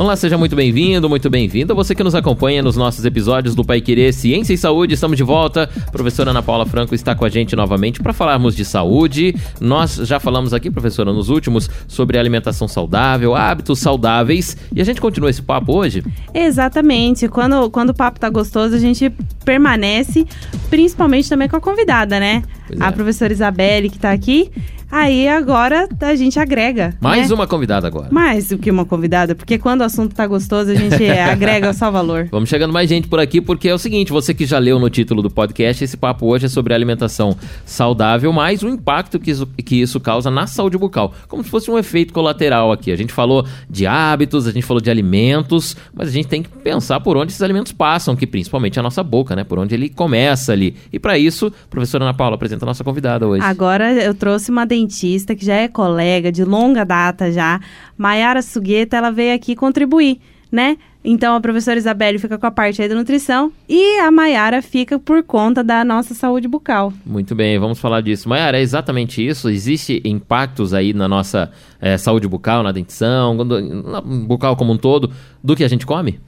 [0.00, 1.74] Olá, seja muito bem-vindo, muito bem-vinda.
[1.74, 5.22] Você que nos acompanha nos nossos episódios do Pai Querer Ciência e Saúde, estamos de
[5.22, 5.68] volta.
[5.86, 9.34] A professora Ana Paula Franco está com a gente novamente para falarmos de saúde.
[9.60, 14.56] Nós já falamos aqui, professora, nos últimos sobre alimentação saudável, hábitos saudáveis.
[14.74, 16.02] E a gente continua esse papo hoje?
[16.32, 17.28] Exatamente.
[17.28, 19.12] Quando, quando o papo tá gostoso, a gente
[19.44, 20.26] permanece,
[20.70, 22.42] principalmente também com a convidada, né?
[22.66, 22.90] Pois a é.
[22.90, 24.50] professora Isabelle, que tá aqui.
[24.90, 26.94] Aí agora a gente agrega.
[27.00, 27.34] Mais né?
[27.34, 28.08] uma convidada agora.
[28.10, 31.90] Mais do que uma convidada, porque quando o assunto tá gostoso, a gente agrega só
[31.90, 32.28] valor.
[32.30, 34.90] Vamos chegando mais gente por aqui, porque é o seguinte: você que já leu no
[34.90, 39.46] título do podcast, esse papo hoje é sobre alimentação saudável, mais o impacto que isso,
[39.64, 41.14] que isso causa na saúde bucal.
[41.28, 42.90] Como se fosse um efeito colateral aqui.
[42.90, 46.48] A gente falou de hábitos, a gente falou de alimentos, mas a gente tem que
[46.48, 49.44] pensar por onde esses alimentos passam, que principalmente é a nossa boca, né?
[49.44, 50.74] Por onde ele começa ali.
[50.92, 53.44] E para isso, professora Ana Paula apresenta a nossa convidada hoje.
[53.44, 57.60] Agora eu trouxe uma dentista que já é colega de longa data já,
[57.96, 60.18] Maiara Sugueta, ela veio aqui contribuir,
[60.50, 60.76] né?
[61.02, 64.98] Então a professora Isabelle fica com a parte aí da nutrição e a Maiara fica
[64.98, 66.92] por conta da nossa saúde bucal.
[67.06, 68.28] Muito bem, vamos falar disso.
[68.28, 69.48] Mayara, é exatamente isso?
[69.48, 71.50] Existe impactos aí na nossa
[71.80, 75.10] eh, saúde bucal, na dentição, no- na bucal como um todo,
[75.42, 76.20] do que a gente come?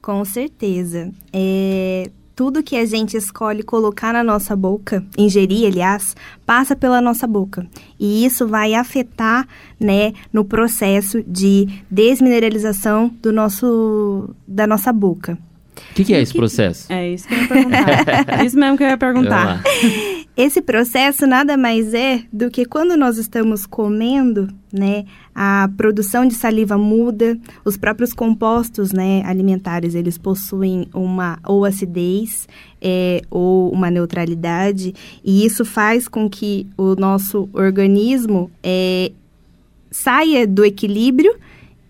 [0.00, 1.10] Com certeza.
[1.30, 7.26] É, tudo que a gente escolhe colocar na nossa boca, ingerir, aliás, passa pela nossa
[7.26, 7.66] boca.
[7.98, 9.48] E isso vai afetar,
[9.80, 15.38] né, no processo de desmineralização do nosso, da nossa boca.
[15.90, 16.92] O que, que é esse processo?
[16.92, 18.44] É isso que eu ia perguntar.
[18.44, 19.62] isso mesmo que eu ia perguntar.
[20.36, 26.34] Esse processo nada mais é do que quando nós estamos comendo, né, a produção de
[26.34, 32.46] saliva muda, os próprios compostos, né, alimentares, eles possuem uma ou acidez
[32.82, 39.12] é, ou uma neutralidade, e isso faz com que o nosso organismo é,
[39.90, 41.34] saia do equilíbrio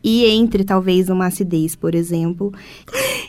[0.05, 2.53] e entre talvez uma acidez, por exemplo,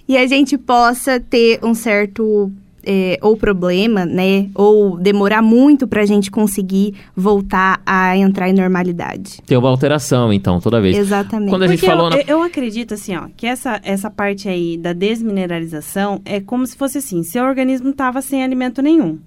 [0.08, 2.52] e a gente possa ter um certo
[2.90, 8.54] é, ou problema, né, ou demorar muito para a gente conseguir voltar a entrar em
[8.54, 9.42] normalidade.
[9.46, 10.98] Tem uma alteração, então, toda vez.
[10.98, 11.50] Exatamente.
[11.50, 12.24] Quando a gente Porque falou eu, na...
[12.26, 17.00] eu acredito assim, ó, que essa, essa parte aí da desmineralização é como se fosse
[17.00, 19.20] assim, seu organismo tava sem alimento nenhum,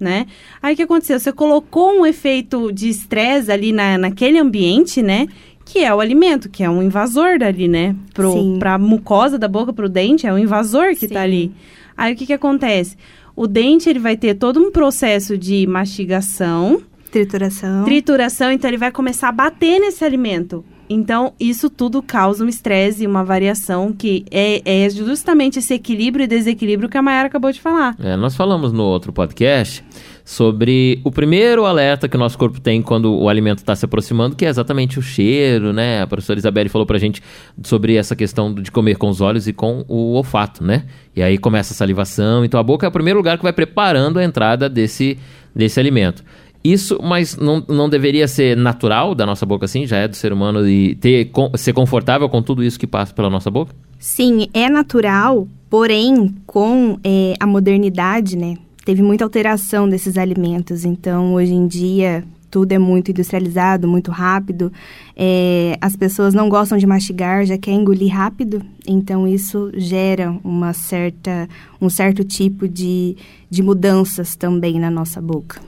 [0.00, 0.26] né?
[0.60, 1.20] Aí o que aconteceu?
[1.20, 5.28] Você colocou um efeito de estresse ali na, naquele ambiente, né?
[5.64, 7.94] Que é o alimento, que é um invasor dali, né?
[8.12, 8.56] Pro, Sim.
[8.58, 11.14] pra mucosa da boca, pro dente, é um invasor que Sim.
[11.14, 11.52] tá ali.
[11.98, 12.96] Aí o que que acontece?
[13.34, 17.84] O dente, ele vai ter todo um processo de mastigação, Trituração.
[17.84, 20.64] trituração, então ele vai começar a bater nesse alimento.
[20.90, 26.24] Então, isso tudo causa um estresse e uma variação que é, é justamente esse equilíbrio
[26.24, 27.94] e desequilíbrio que a Mayara acabou de falar.
[28.02, 29.84] É, nós falamos no outro podcast
[30.28, 34.36] sobre o primeiro alerta que o nosso corpo tem quando o alimento está se aproximando,
[34.36, 36.02] que é exatamente o cheiro, né?
[36.02, 37.22] A professora Isabelle falou pra gente
[37.62, 40.84] sobre essa questão de comer com os olhos e com o olfato, né?
[41.16, 42.44] E aí começa a salivação.
[42.44, 45.16] Então a boca é o primeiro lugar que vai preparando a entrada desse,
[45.56, 46.22] desse alimento.
[46.62, 49.86] Isso, mas não, não deveria ser natural da nossa boca assim?
[49.86, 53.14] Já é do ser humano e ter, com- ser confortável com tudo isso que passa
[53.14, 53.74] pela nossa boca?
[53.98, 58.56] Sim, é natural, porém, com é, a modernidade, né?
[58.88, 60.82] Teve muita alteração desses alimentos.
[60.82, 64.72] Então, hoje em dia, tudo é muito industrializado, muito rápido.
[65.14, 68.62] É, as pessoas não gostam de mastigar, já quer engolir rápido.
[68.86, 71.46] Então, isso gera uma certa,
[71.78, 73.14] um certo tipo de,
[73.50, 75.60] de mudanças também na nossa boca.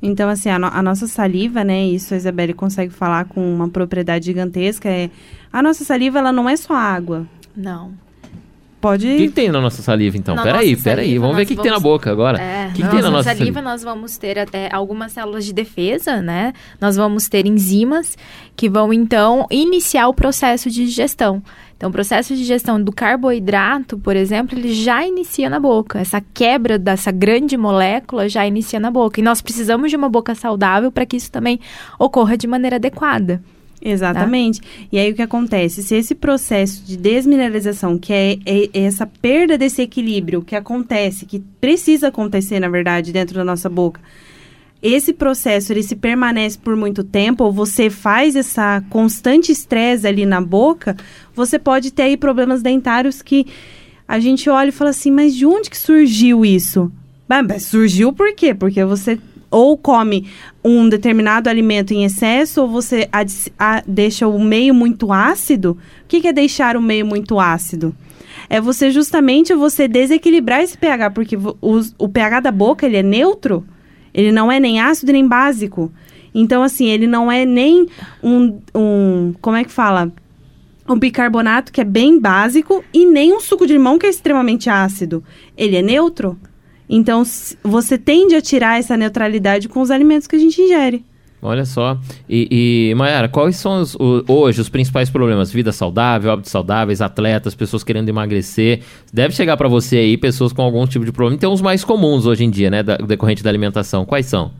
[0.00, 1.84] Então, assim, a, no- a nossa saliva, né?
[1.86, 4.88] Isso a Isabelle consegue falar com uma propriedade gigantesca.
[4.88, 5.10] É,
[5.52, 7.26] a nossa saliva, ela não é só água.
[7.54, 7.92] Não.
[8.82, 9.06] Pode.
[9.06, 10.34] O que, que tem na nossa saliva, então?
[10.34, 11.06] Na peraí, nossa peraí.
[11.06, 12.38] saliva, Vamos ver o que, que tem na vamos- boca agora.
[12.42, 13.62] É, o que, que na tem na nossa saliva, saliva?
[13.62, 16.52] nós vamos ter até algumas células de defesa, né?
[16.80, 18.18] Nós vamos ter enzimas
[18.56, 21.40] que vão então iniciar o processo de digestão.
[21.76, 25.98] Então, o processo de digestão do carboidrato, por exemplo, ele já inicia na boca.
[26.00, 29.20] Essa quebra dessa grande molécula já inicia na boca.
[29.20, 31.58] E nós precisamos de uma boca saudável para que isso também
[31.98, 33.42] ocorra de maneira adequada.
[33.84, 34.60] Exatamente.
[34.92, 35.82] E aí o que acontece?
[35.82, 41.26] Se esse processo de desmineralização, que é, é- é essa perda desse equilíbrio que acontece,
[41.26, 44.00] que precisa acontecer, na verdade, dentro da nossa boca,
[44.80, 50.24] esse processo ele se permanece por muito tempo, ou você faz essa constante estresse ali
[50.26, 50.96] na boca,
[51.34, 53.46] você pode ter aí problemas dentários que
[54.06, 56.90] a gente olha e fala assim, mas de onde que surgiu isso?
[57.28, 58.52] Bah, surgiu por quê?
[58.54, 59.18] Porque você
[59.52, 60.26] ou come
[60.64, 63.08] um determinado alimento em excesso, ou você
[63.86, 65.78] deixa o meio muito ácido.
[66.04, 67.94] O que, que é deixar o meio muito ácido?
[68.48, 73.64] É você justamente você desequilibrar esse pH, porque o pH da boca ele é neutro,
[74.12, 75.92] ele não é nem ácido nem básico.
[76.34, 77.86] Então, assim, ele não é nem
[78.22, 80.10] um, um como é que fala?
[80.88, 84.68] Um bicarbonato que é bem básico e nem um suco de limão que é extremamente
[84.70, 85.22] ácido.
[85.56, 86.38] Ele é neutro.
[86.94, 87.22] Então,
[87.64, 91.04] você tende a tirar essa neutralidade com os alimentos que a gente ingere.
[91.44, 91.98] Olha só.
[92.28, 95.50] E, e Mayara, quais são os- o- hoje os principais problemas?
[95.50, 98.80] Vida saudável, hábitos saudáveis, atletas, pessoas querendo emagrecer.
[99.12, 101.40] Deve chegar pra você aí pessoas com algum tipo de problema.
[101.40, 102.82] Tem uns mais comuns hoje em dia, né?
[102.84, 104.04] Da, decorrente da alimentação.
[104.04, 104.52] Quais são?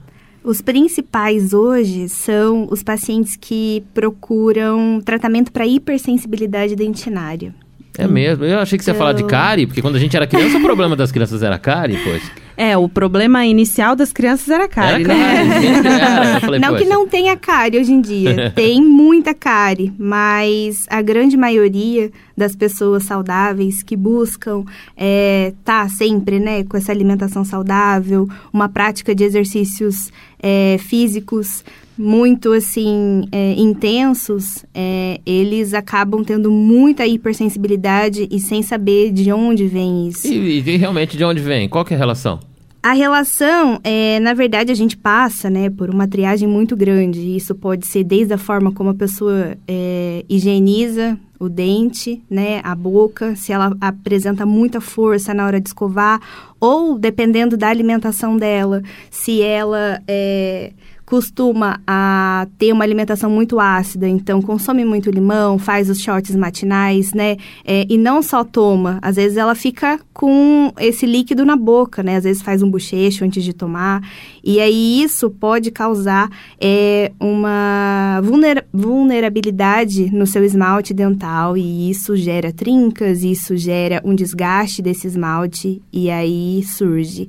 [0.42, 7.54] Os principais hoje são os pacientes que procuram tratamento para hipersensibilidade dentinária.
[7.98, 8.44] É mesmo.
[8.44, 10.62] Eu achei que você ia falar de cárie, porque quando a gente era criança, o
[10.62, 12.30] problema das crianças era cárie, poxa.
[12.62, 15.44] É, o problema inicial das crianças era a cárie, era né?
[15.44, 15.86] cárie.
[15.88, 16.38] era.
[16.46, 16.94] Falei, não que poxa.
[16.94, 23.02] não tenha cárie hoje em dia, tem muita cárie, mas a grande maioria das pessoas
[23.02, 24.64] saudáveis que buscam
[24.96, 31.64] é, tá sempre, né, com essa alimentação saudável, uma prática de exercícios é, físicos
[31.98, 39.66] muito assim é, intensos, é, eles acabam tendo muita hipersensibilidade e sem saber de onde
[39.66, 40.28] vem isso.
[40.28, 41.68] E, e realmente de onde vem?
[41.68, 42.51] Qual que é a relação?
[42.82, 47.36] A relação, é, na verdade, a gente passa né, por uma triagem muito grande.
[47.36, 52.74] Isso pode ser desde a forma como a pessoa é, higieniza o dente, né, a
[52.74, 56.20] boca, se ela apresenta muita força na hora de escovar,
[56.60, 58.80] ou dependendo da alimentação dela,
[59.10, 60.72] se ela é,
[61.12, 67.12] costuma a ter uma alimentação muito ácida, então consome muito limão, faz os shots matinais,
[67.12, 67.36] né?
[67.66, 72.16] É, e não só toma, às vezes ela fica com esse líquido na boca, né?
[72.16, 74.00] Às vezes faz um bochecho antes de tomar.
[74.42, 82.16] E aí isso pode causar é, uma vulnera- vulnerabilidade no seu esmalte dental e isso
[82.16, 87.28] gera trincas, isso gera um desgaste desse esmalte e aí surge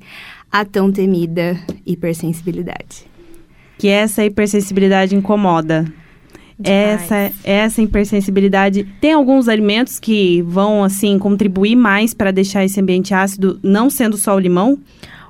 [0.50, 3.12] a tão temida hipersensibilidade.
[3.78, 5.86] Que essa hipersensibilidade incomoda.
[6.60, 7.12] Demais.
[7.12, 8.84] Essa, essa hipersensibilidade.
[9.02, 14.18] Tem alguns alimentos que vão, assim, contribuir mais para deixar esse ambiente ácido, não sendo
[14.18, 14.80] só o limão?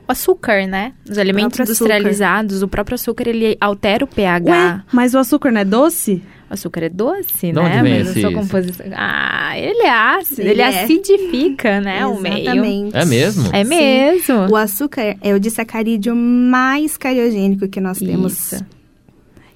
[0.07, 0.94] O açúcar, né?
[1.10, 4.51] Os alimentos industrializados, o próprio açúcar, ele altera o pH.
[4.51, 6.22] Ué, mas o açúcar não é doce?
[6.53, 7.61] O açúcar é doce, De né?
[7.61, 8.85] onde vem Mas a sua esse- composição...
[8.95, 10.83] Ah, ele é ácido, ele, Ele é.
[10.83, 12.38] acidifica, né, o meio.
[12.41, 12.95] Exatamente.
[12.95, 13.50] É mesmo?
[13.51, 13.69] É Sim.
[13.69, 14.51] mesmo.
[14.51, 18.33] O açúcar é o disacarídeo mais cariogênico que nós temos.
[18.53, 18.65] Isso.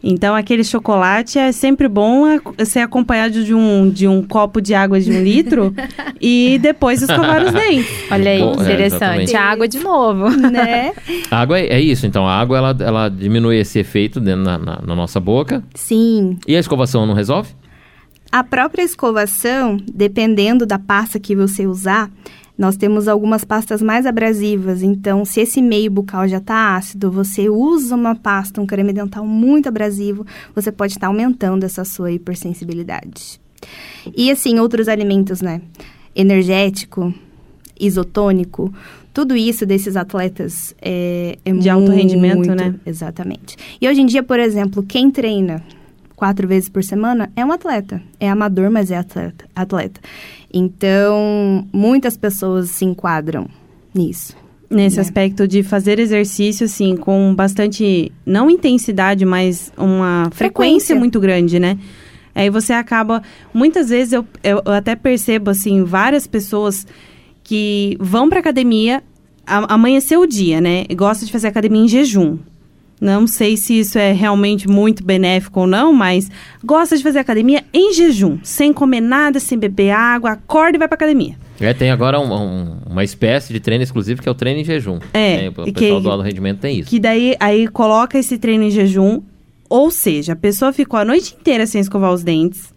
[0.10, 2.24] Então, aquele chocolate é sempre bom
[2.66, 5.74] ser acompanhado de um, de um copo de água de um litro
[6.22, 7.90] e depois escovar os dentes.
[8.10, 9.36] Olha aí, Bom, é, interessante.
[9.36, 10.30] a água de novo.
[10.50, 10.94] né?
[11.30, 12.26] A água é, é isso, então.
[12.26, 15.62] A água, ela, ela diminui esse efeito dentro na, na- na nossa boca.
[15.76, 16.38] Sim.
[16.48, 17.50] E a escovação não resolve?
[18.32, 22.10] A própria escovação, dependendo da pasta que você usar,
[22.58, 24.82] nós temos algumas pastas mais abrasivas.
[24.82, 29.26] Então, se esse meio bucal já está ácido, você usa uma pasta, um creme dental
[29.26, 30.26] muito abrasivo,
[30.56, 33.40] você pode estar aumentando essa sua hipersensibilidade.
[34.16, 35.62] E assim, outros alimentos, né?
[36.16, 37.14] Energético,
[37.80, 38.74] isotônico,
[39.14, 42.76] tudo isso desses atletas é, é De alto rendimento, muito- né?
[42.86, 43.56] Exatamente.
[43.80, 45.64] E hoje em dia, por exemplo, quem treina
[46.16, 48.02] quatro vezes por semana é um atleta.
[48.20, 49.46] É amador, mas é atleta.
[49.56, 50.00] atleta.
[50.54, 53.48] Então, muitas pessoas se enquadram
[53.94, 54.36] nisso.
[54.70, 55.02] Nesse né?
[55.02, 60.96] aspecto de fazer exercício, assim, com bastante, não intensidade, mas uma frequência, Frequência.
[60.96, 61.78] muito grande, né?
[62.36, 66.86] Aí você acaba, muitas vezes eu, eu, eu até percebo, assim, várias pessoas
[67.44, 69.02] que vão pra academia,
[69.46, 70.86] a, amanhecer o dia, né?
[70.90, 72.38] E gosta de fazer academia em jejum.
[73.00, 76.32] Não sei se isso é realmente muito benéfico ou não, mas
[76.64, 80.88] gosta de fazer academia em jejum, sem comer nada, sem beber água, acorda e vai
[80.88, 81.36] pra academia.
[81.60, 84.64] É, tem agora um- um- uma espécie de treino exclusivo que é o treino em
[84.64, 84.98] jejum.
[85.14, 86.90] É, Tem, o pessoal que- do alto rendimento tem isso.
[86.90, 89.22] Que daí aí coloca esse treino em jejum,
[89.70, 92.74] ou seja, a pessoa ficou a noite inteira sem escovar os dentes.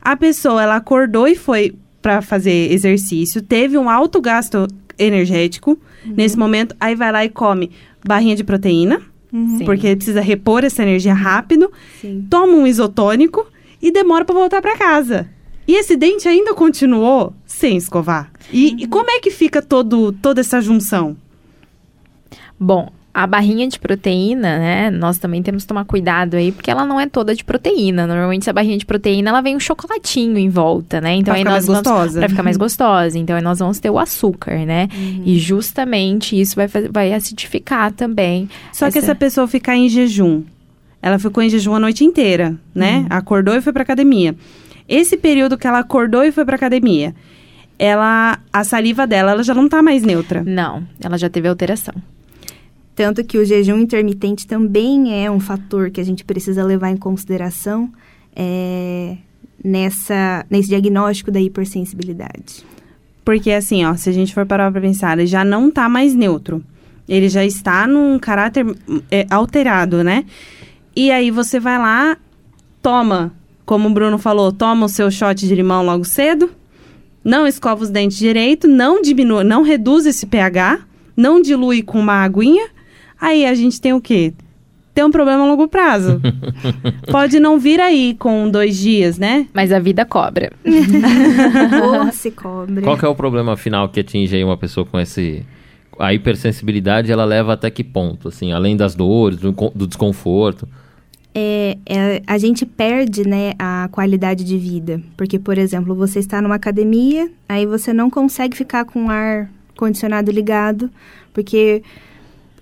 [0.00, 6.36] A pessoa ela acordou e foi pra fazer exercício, teve um alto gasto energético nesse
[6.38, 7.70] momento, aí vai lá e come
[8.06, 9.64] barrinha de proteína, Sim.
[9.64, 11.70] porque precisa repor essa energia rápido,
[12.00, 12.26] Sim.
[12.30, 13.46] toma um isotônico
[13.80, 15.28] e demora pra voltar pra casa.
[15.66, 18.32] E esse dente ainda continuou sem escovar.
[18.50, 21.14] E, e como é que fica todo, toda essa junção?
[22.58, 22.90] Bom,
[23.22, 24.90] a barrinha de proteína, né?
[24.90, 28.06] Nós também temos que tomar cuidado aí, porque ela não é toda de proteína.
[28.06, 31.14] Normalmente, essa barrinha de proteína, ela vem um chocolatinho em volta, né?
[31.14, 32.20] Então, Pra aí ficar nós mais vamos, gostosa.
[32.20, 33.18] Pra ficar mais gostosa.
[33.18, 34.88] Então, aí nós vamos ter o açúcar, né?
[35.24, 38.48] E justamente isso vai, vai acidificar também.
[38.72, 40.44] Só que Essa- essa pessoa ficar em jejum,
[41.02, 43.04] ela ficou em jejum a noite inteira, né?
[43.10, 44.36] Acordou e foi pra academia.
[44.88, 47.14] Esse período que ela acordou e foi pra academia,
[47.78, 50.42] ela, a saliva dela, ela já não tá mais neutra.
[50.44, 51.94] Não, ela já teve alteração.
[52.98, 56.96] Tanto que o jejum intermitente também é um fator que a gente precisa levar em
[56.96, 57.92] consideração
[58.34, 59.16] é,
[59.62, 62.66] nessa, nesse diagnóstico da hipersensibilidade.
[63.24, 66.12] Porque assim, ó, se a gente for parar pra pensar, ele já não tá mais
[66.12, 66.60] neutro.
[67.08, 68.66] Ele já está num caráter
[69.12, 70.24] é, alterado, né?
[70.96, 72.16] E aí você vai lá,
[72.82, 73.32] toma,
[73.64, 76.50] como o Bruno falou, toma o seu shot de limão logo cedo,
[77.22, 80.80] não escova os dentes direito, não diminui, não reduz esse pH,
[81.16, 82.76] não dilui com uma aguinha.
[83.20, 84.32] Aí a gente tem o quê?
[84.94, 86.20] Tem um problema a longo prazo.
[87.08, 89.46] Pode não vir aí com dois dias, né?
[89.52, 90.52] Mas a vida cobra.
[92.04, 92.82] Ou se cobre.
[92.82, 95.46] Qual que é o problema final que atinge aí uma pessoa com esse...
[95.98, 98.28] A hipersensibilidade, ela leva até que ponto?
[98.28, 100.68] Assim, além das dores, do, do desconforto...
[101.32, 105.00] É, é, a gente perde né, a qualidade de vida.
[105.16, 109.48] Porque, por exemplo, você está numa academia, aí você não consegue ficar com o ar
[109.76, 110.90] condicionado ligado,
[111.32, 111.84] porque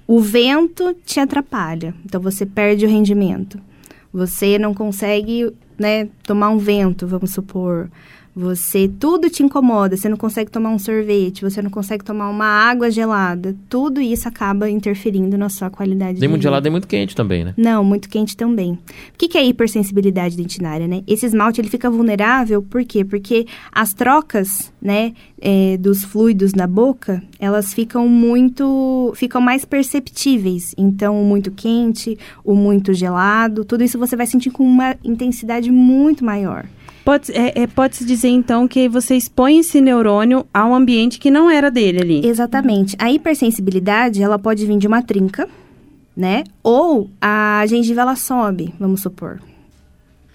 [0.07, 1.95] o vento te atrapalha.
[2.05, 3.61] Então você perde o rendimento.
[4.13, 7.91] Você não consegue né, tomar um vento, vamos supor.
[8.39, 12.45] Você tudo te incomoda, você não consegue tomar um sorvete, você não consegue tomar uma
[12.45, 13.57] água gelada.
[13.67, 17.47] Tudo isso acaba interferindo na sua qualidade Nem de muito gelado, nem muito quente também,
[17.47, 17.55] né?
[17.57, 18.73] Não, muito quente também.
[18.73, 18.79] O
[19.17, 21.03] que, que é hipersensibilidade dentinária, né?
[21.07, 23.07] Esse esmalte ele fica vulnerável, por quê?
[23.07, 30.75] Porque as trocas, né, é, dos fluidos na boca, elas ficam muito, ficam mais perceptíveis.
[30.77, 35.71] Então, o muito quente, o muito gelado, tudo isso você vai sentir com uma intensidade
[35.71, 36.67] muito maior.
[37.07, 41.31] Pode, é, é, pode-se dizer, então, que você expõe esse neurônio a um ambiente que
[41.31, 42.27] não era dele ali.
[42.27, 42.97] Exatamente.
[42.99, 45.49] A hipersensibilidade, ela pode vir de uma trinca,
[46.17, 46.43] né?
[46.65, 49.41] Ou a gengiva, ela sobe, vamos supor.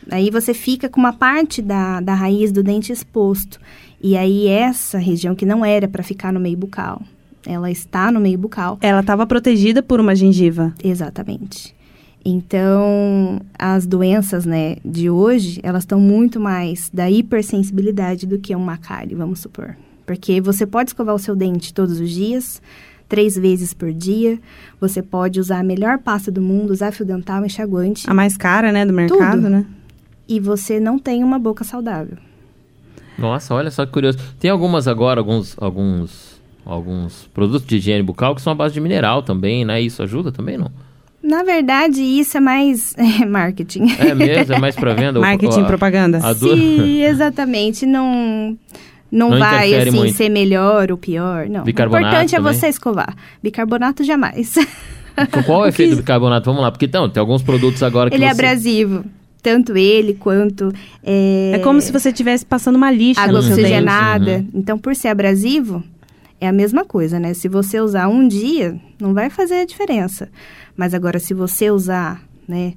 [0.09, 3.59] Aí você fica com uma parte da, da raiz do dente exposto.
[4.01, 7.01] E aí essa região que não era para ficar no meio bucal,
[7.45, 8.77] ela está no meio bucal.
[8.79, 10.73] Ela estava protegida por uma gengiva.
[10.81, 11.75] Exatamente.
[12.23, 18.77] Então, as doenças, né, de hoje, elas estão muito mais da hipersensibilidade do que uma
[18.77, 19.75] cárie, vamos supor.
[20.05, 22.61] Porque você pode escovar o seu dente todos os dias,
[23.09, 24.39] três vezes por dia.
[24.79, 28.09] Você pode usar a melhor pasta do mundo, usar fio dental, enxaguante.
[28.09, 29.49] A mais cara, né, do mercado, Tudo.
[29.49, 29.65] né?
[30.27, 32.17] E você não tem uma boca saudável.
[33.17, 34.17] Nossa, olha só que curioso.
[34.39, 38.79] Tem algumas agora, alguns, alguns, alguns produtos de higiene bucal que são à base de
[38.79, 39.81] mineral também, né?
[39.81, 40.71] Isso ajuda também, não?
[41.23, 43.83] Na verdade, isso é mais é, marketing.
[43.99, 44.53] É mesmo?
[44.53, 45.19] É mais pra venda?
[45.19, 46.19] O- Marketing, a- propaganda.
[46.23, 46.55] A do...
[46.55, 47.85] Sim, exatamente.
[47.85, 48.57] Não,
[49.11, 50.15] não, Não vai assim muito.
[50.17, 51.47] ser melhor ou pior.
[51.47, 51.63] Não.
[51.63, 52.53] Bicarbonato o importante é também?
[52.53, 53.15] você escovar.
[53.43, 54.55] Bicarbonato jamais.
[55.45, 56.45] Qual é o efeito do bicarbonato?
[56.45, 58.33] Vamos lá, porque então, tem alguns produtos agora que ele é você...
[58.33, 59.03] abrasivo.
[59.43, 60.71] Tanto ele quanto.
[61.03, 63.61] É, É como se você estivesse passando uma lixa água no seu dente.
[63.67, 64.31] oxigenada.
[64.37, 64.47] Uhum.
[64.53, 65.83] Então, por ser abrasivo,
[66.41, 67.33] é a mesma coisa, né?
[67.36, 70.27] Se você usar um dia, não vai fazer a diferença.
[70.75, 72.74] Mas agora, se você usar, né?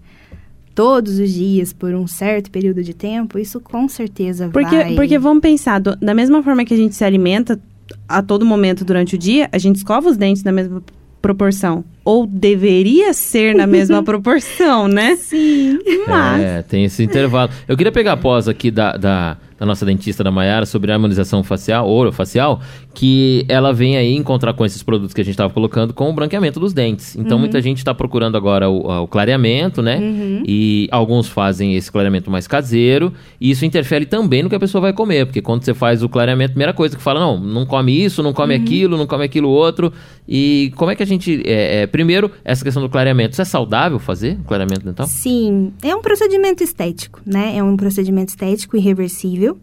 [0.75, 4.94] Todos os dias, por um certo período de tempo, isso com certeza Porque, vai...
[4.97, 7.61] porque vamos pensar, do- da mesma forma que a gente se alimenta
[8.09, 10.83] a todo momento durante o dia, a gente escova os dentes na mesma
[11.23, 11.85] proporção.
[12.04, 15.14] Ou deveria ser na mesma proporção, né?
[15.16, 15.78] Sim.
[16.09, 16.42] Mas.
[16.42, 17.50] É, tem esse intervalo.
[17.68, 20.94] Eu queria pegar a pós aqui da, da, da nossa dentista da Maiara sobre a
[20.94, 22.61] harmonização facial, orofacial,
[22.92, 26.12] que ela vem aí encontrar com esses produtos que a gente estava colocando com o
[26.12, 27.16] branqueamento dos dentes.
[27.16, 29.99] Então, muita gente está procurando agora o, o clareamento, né?
[30.47, 33.12] E alguns fazem esse clareamento mais caseiro.
[33.40, 35.26] E isso interfere também no que a pessoa vai comer.
[35.26, 38.23] Porque quando você faz o clareamento, a primeira coisa que fala, não, não come isso,
[38.23, 39.92] não come aquilo, não come aquilo outro.
[40.28, 41.42] E como é que a gente...
[41.47, 43.33] é, é, primeiro, essa questão do clareamento.
[43.33, 45.06] Isso é saudável fazer, o clareamento dental?
[45.06, 47.56] Sim, é um procedimento estético, né?
[47.56, 49.53] É um procedimento estético irreversível.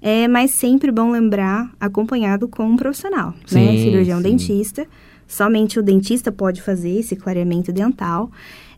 [0.00, 3.72] É, mas sempre bom lembrar, acompanhado com um profissional, né?
[3.72, 4.24] Sim, Cirurgião sim.
[4.24, 4.86] dentista.
[5.28, 8.30] Somente o dentista pode fazer esse clareamento dental.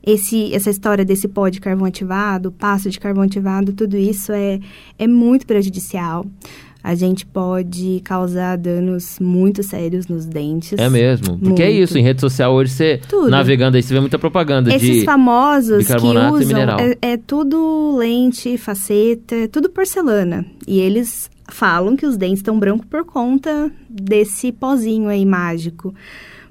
[0.07, 4.61] Esse, essa história desse pó de carvão ativado, passo de carvão ativado, tudo isso é,
[4.99, 6.27] é muito prejudicial.
[6.85, 10.79] A gente pode causar danos muito sérios nos dentes.
[10.79, 11.39] É mesmo.
[11.39, 11.83] Porque é Muito.
[11.83, 13.31] isso, em rede social hoje você Tudo.
[13.31, 15.05] navegando aí, você vê muita propaganda Esses de.
[15.07, 20.45] famosos que usam é, é tudo lente, faceta, é tudo porcelana.
[20.69, 25.95] E eles falam que os dentes estão brancos por conta desse pozinho aí mágico.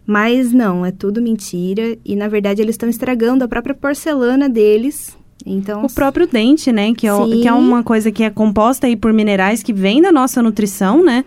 [0.04, 1.96] Mas não, é tudo mentira.
[2.04, 5.16] E na verdade eles estão estragando a própria porcelana deles.
[5.46, 6.94] Então, O próprio dente, né?
[6.94, 10.02] Que é, o- que é uma coisa que é composta aí por minerais que vem
[10.02, 11.26] da nossa nutrição, né?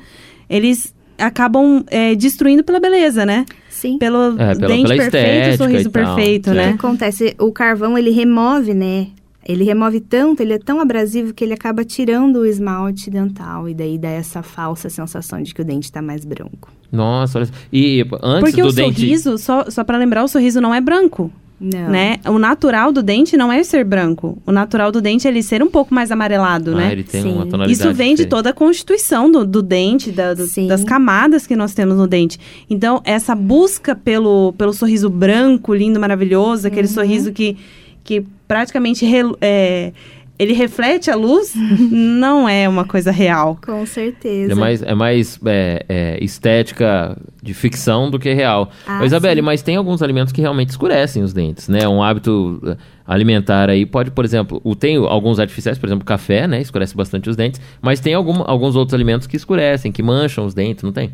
[0.49, 3.45] Eles acabam é, destruindo pela beleza, né?
[3.71, 3.99] sim.
[3.99, 6.53] Pelo É, pela- dente pela perfeito, sorriso e tal, perfeito, é.
[6.53, 6.69] O que né?
[6.79, 7.37] acontece?
[7.39, 9.09] O carvão ele remove, né?
[9.49, 13.75] ele remove tanto, ele é tão abrasivo que ele acaba tirando o esmalte dental e
[13.75, 16.69] daí dá essa falsa sensação de que o dente está mais branco.
[16.91, 17.49] Nossa, olha.
[17.73, 18.99] E antes Porque do o dente.
[18.99, 21.89] sorriso, só, só para lembrar, o sorriso não é branco, Não.
[21.89, 22.19] né?
[22.27, 24.37] O natural do dente não é ser branco.
[24.47, 26.93] O natural do dente é ele ser um pouco mais amarelado, Ah, né?
[26.93, 27.33] ele tem Sim.
[27.33, 27.73] uma tonalidade.
[27.73, 28.29] Isso vem de diferente.
[28.29, 32.39] toda a constituição do, do dente, da- do- das camadas que nós temos no dente.
[32.69, 37.57] Então, essa busca pelo, pelo sorriso branco, lindo, maravilhoso, aquele sorriso que,
[38.05, 39.93] que praticamente relu- é,
[40.39, 41.53] ele reflete a luz,
[41.91, 43.59] não é uma coisa real.
[43.65, 44.53] Com certeza.
[44.53, 48.71] É mais, é mais é, é, estética de ficção do que real.
[48.87, 51.87] Ah, Ô, Isabelle, mas tem alguns alimentos que realmente escurecem os dentes, né?
[51.89, 52.77] Um hábito eh,
[53.07, 56.61] alimentar aí pode, por exemplo, o- tem alguns artificiais, por exemplo, café, né?
[56.61, 60.55] Escurece bastante os dentes, mas tem algum, alguns outros alimentos que escurecem, que mancham os
[60.55, 61.13] dentes, não tem?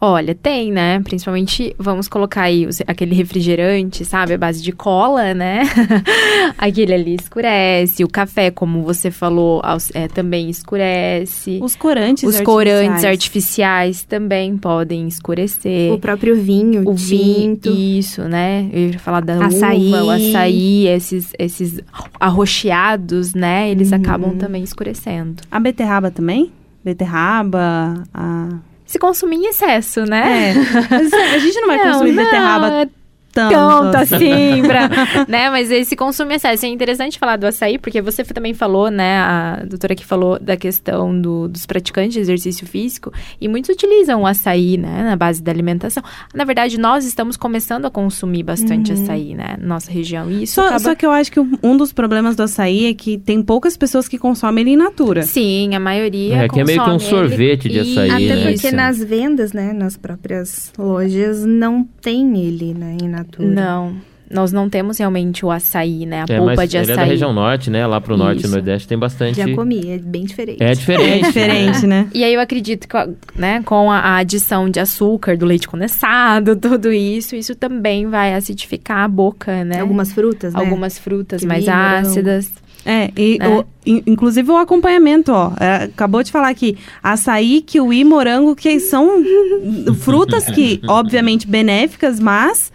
[0.00, 1.00] Olha, tem, né?
[1.00, 4.34] Principalmente, vamos colocar aí os- aquele refrigerante, sabe?
[4.34, 5.62] A base de cola, né?
[6.56, 8.04] aquele ali escurece.
[8.04, 9.60] O café, como você falou,
[9.94, 11.58] é, também escurece.
[11.60, 12.44] Os corantes Os artificiais.
[12.46, 15.92] corantes artificiais também podem escurecer.
[15.92, 17.72] O próprio vinho, o tinto.
[17.74, 18.68] vinho, isso, né?
[18.72, 19.88] Eu ia falar da Açaí.
[19.88, 21.80] uva, o açaí, esses, esses
[22.20, 23.68] arroxeados, né?
[23.68, 25.42] Eles acabam também escurecendo.
[25.50, 26.52] A beterraba também?
[26.84, 28.48] Beterraba, a...
[28.88, 30.50] Se consumir em excesso, né?
[30.50, 30.54] É,
[30.90, 32.88] mas a gente não vai consumir não, beterraba
[33.30, 33.52] é tanto.
[33.92, 34.88] tanto assim, pra,
[35.28, 35.50] né?
[35.50, 36.66] Mas esse consumo excesso.
[36.66, 39.18] É interessante falar do açaí, porque você também falou, né?
[39.18, 44.22] A doutora que falou da questão do- dos praticantes de exercício físico, e muitos utilizam
[44.22, 45.02] o açaí, né?
[45.04, 46.02] Na base da alimentação.
[46.34, 49.56] Na verdade, nós estamos começando a consumir bastante açaí, né?
[49.58, 50.30] Na nossa região.
[50.30, 50.78] E isso Só, acaba...
[50.80, 54.08] só que eu acho que um dos problemas do açaí é que tem poucas pessoas
[54.08, 55.22] que consomem ele in natura.
[55.22, 57.28] Sim, a maioria É, que é meio que um consome ele.
[57.28, 58.52] sorvete de açaí, Até né?
[58.52, 58.76] porque Isso.
[58.76, 63.17] nas vendas, né, nas próprias lojas, não tem ele, né, in natura.
[63.38, 63.94] Não,
[64.30, 66.20] nós não temos realmente o açaí, né?
[66.20, 66.94] A É, polpa de ele açaí.
[66.94, 67.86] é da região norte, né?
[67.86, 69.36] Lá pro norte e nordeste tem bastante.
[69.38, 70.62] Já comi, é bem diferente.
[70.62, 71.08] É diferente.
[71.24, 72.06] É diferente, né?
[72.12, 72.96] E aí eu acredito que,
[73.34, 78.34] né, com a, a adição de açúcar, do leite condensado, tudo isso, isso também vai
[78.34, 79.80] acidificar a boca, né?
[79.80, 80.60] Algumas frutas, né?
[80.60, 82.52] Algumas frutas Kiwi, mais ácidas.
[82.86, 83.48] É, e É.
[83.48, 85.52] o- in- inclusive o acompanhamento, ó.
[85.58, 89.22] é, acabou de falar aqui, açaí, kiwi, morango, que são
[90.00, 92.72] frutas que, obviamente, benéficas, mas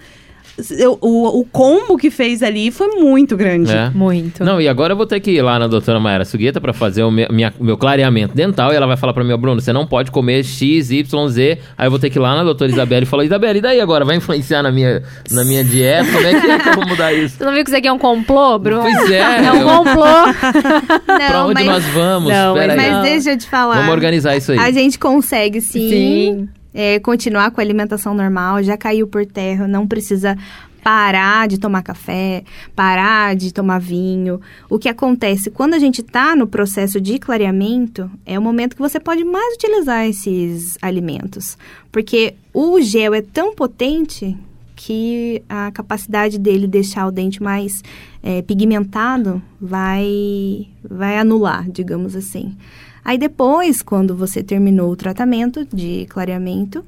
[0.72, 3.72] eu- o, o combo que fez ali foi muito grande.
[3.72, 3.89] É.
[3.89, 4.44] Muito.
[4.44, 7.04] Não, e agora eu vou ter que ir lá na doutora Mayara Sugueta pra fazer
[7.04, 9.74] o meu, minha- meu clareamento dental e ela vai falar pra mim, ó, Bruno, você
[9.74, 11.58] não pode comer X, Y, Z.
[11.78, 13.80] Aí eu vou ter que ir lá na doutora Isabelle e falar, Isabelle, e daí
[13.82, 14.06] agora?
[14.06, 16.12] Vai influenciar na minha, na minha dieta?
[16.12, 17.38] Como é que é que eu vou mudar isso?
[17.38, 18.82] Você não viu que isso aqui é um complô, Bruno?
[18.84, 19.20] Pois é.
[19.46, 20.04] É um eu- complô.
[21.08, 22.32] Não, pra onde mas, nós vamos?
[22.32, 22.92] Não, Pera mas aí.
[22.92, 23.76] mas deixa eu te falar.
[23.76, 24.60] Vamos organizar isso aí.
[24.60, 26.50] A gente consegue sim, Sim.
[26.74, 30.38] É, continuar com a alimentação normal, já caiu por terra, não precisa
[30.84, 32.44] parar de tomar café,
[32.76, 34.42] parar de tomar vinho.
[34.70, 38.82] O que acontece quando a gente está no processo de clareamento é o momento que
[38.82, 41.58] você pode mais utilizar esses alimentos,
[41.92, 44.38] porque o gel é tão potente
[44.86, 47.82] que a capacidade dele deixar o dente mais
[48.22, 52.58] é, pigmentado vai vai anular, digamos assim.
[53.04, 56.84] Aí depois, quando você terminou o tratamento de clareamento,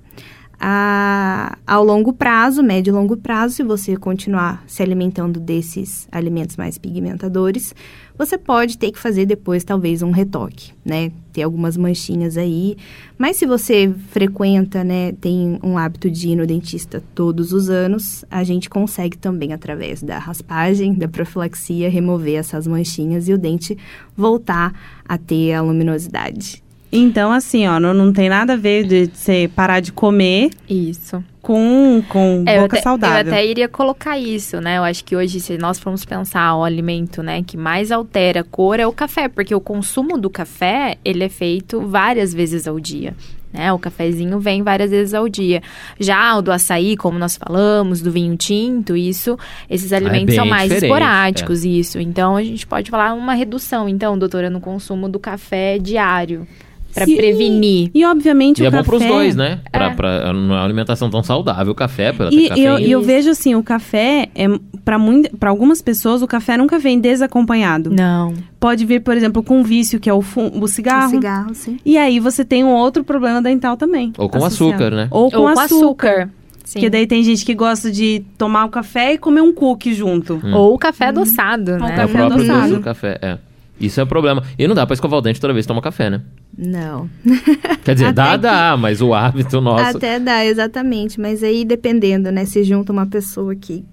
[0.59, 6.57] a, ao longo prazo, médio e longo prazo, se você continuar se alimentando desses alimentos
[6.57, 7.73] mais pigmentadores,
[8.17, 11.11] você pode ter que fazer depois talvez um retoque, né?
[11.33, 12.77] Ter algumas manchinhas aí.
[13.17, 18.23] Mas se você frequenta, né, tem um hábito de ir no dentista todos os anos,
[18.31, 23.77] a gente consegue também, através da raspagem, da profilaxia, remover essas manchinhas e o dente
[24.15, 24.73] voltar
[25.07, 26.63] a ter a luminosidade.
[26.91, 31.21] Então, assim, ó, não, não tem nada a ver de você parar de comer Isso.
[31.45, 33.31] Com, com É, eu boca até, saudável.
[33.31, 34.79] Eu até iria colocar isso, né?
[34.79, 38.43] Eu acho que hoje, se nós formos pensar o alimento, né, que mais altera a
[38.43, 42.79] cor é o café, porque o consumo do café, ele é feito várias vezes ao
[42.79, 43.15] dia.
[43.53, 43.71] Né?
[43.71, 45.61] O cafezinho vem várias vezes ao dia.
[45.99, 49.37] Já o do açaí, como nós falamos, do vinho tinto, isso,
[49.69, 51.99] esses alimentos bem são mais diferente, esporádicos, isso.
[51.99, 56.47] Então a gente pode falar uma redução, então, doutora, no consumo do café diário.
[56.95, 57.17] Para Sim.
[57.17, 57.91] prevenir.
[57.93, 58.89] E, obviamente, E o é bom café...
[58.89, 59.59] pros dois, né?
[59.71, 59.93] Pra, É.
[59.93, 63.53] pra uma alimentação tão saudável, o café, pela E, e eu, e eu vejo assim,
[63.53, 64.47] o café, é,
[64.83, 64.97] para
[65.37, 67.89] para algumas pessoas, o café nunca vem desacompanhado.
[67.91, 68.33] Não.
[68.59, 71.07] Pode vir, por exemplo, com um vício, que é o, o cigarro.
[71.07, 71.77] O cigarro, sim.
[71.85, 74.13] E aí você tem um outro problema dental também.
[74.17, 74.71] Ou com associado.
[74.73, 75.07] açúcar, né?
[75.11, 76.29] Ou com Ou açúcar.
[76.63, 76.79] Sim.
[76.79, 80.41] Porque daí tem gente que gosta de tomar o café e comer um cookie junto.
[80.43, 80.53] Hum.
[80.55, 81.89] Ou o café adoçado, Ou né?
[81.89, 82.61] É o café próprio adoçado.
[82.61, 83.37] doce do café, é.
[83.79, 84.43] Isso é o problema.
[84.57, 86.21] E não dá pra escovar o dente toda vez que toma café, né?
[86.57, 87.09] Não.
[87.83, 89.97] Quer dizer, dá, que- dá, mas o hábito nosso...
[89.97, 91.19] Até dá, exatamente.
[91.19, 92.45] Mas aí, dependendo, né?
[92.45, 93.83] Se junta uma pessoa que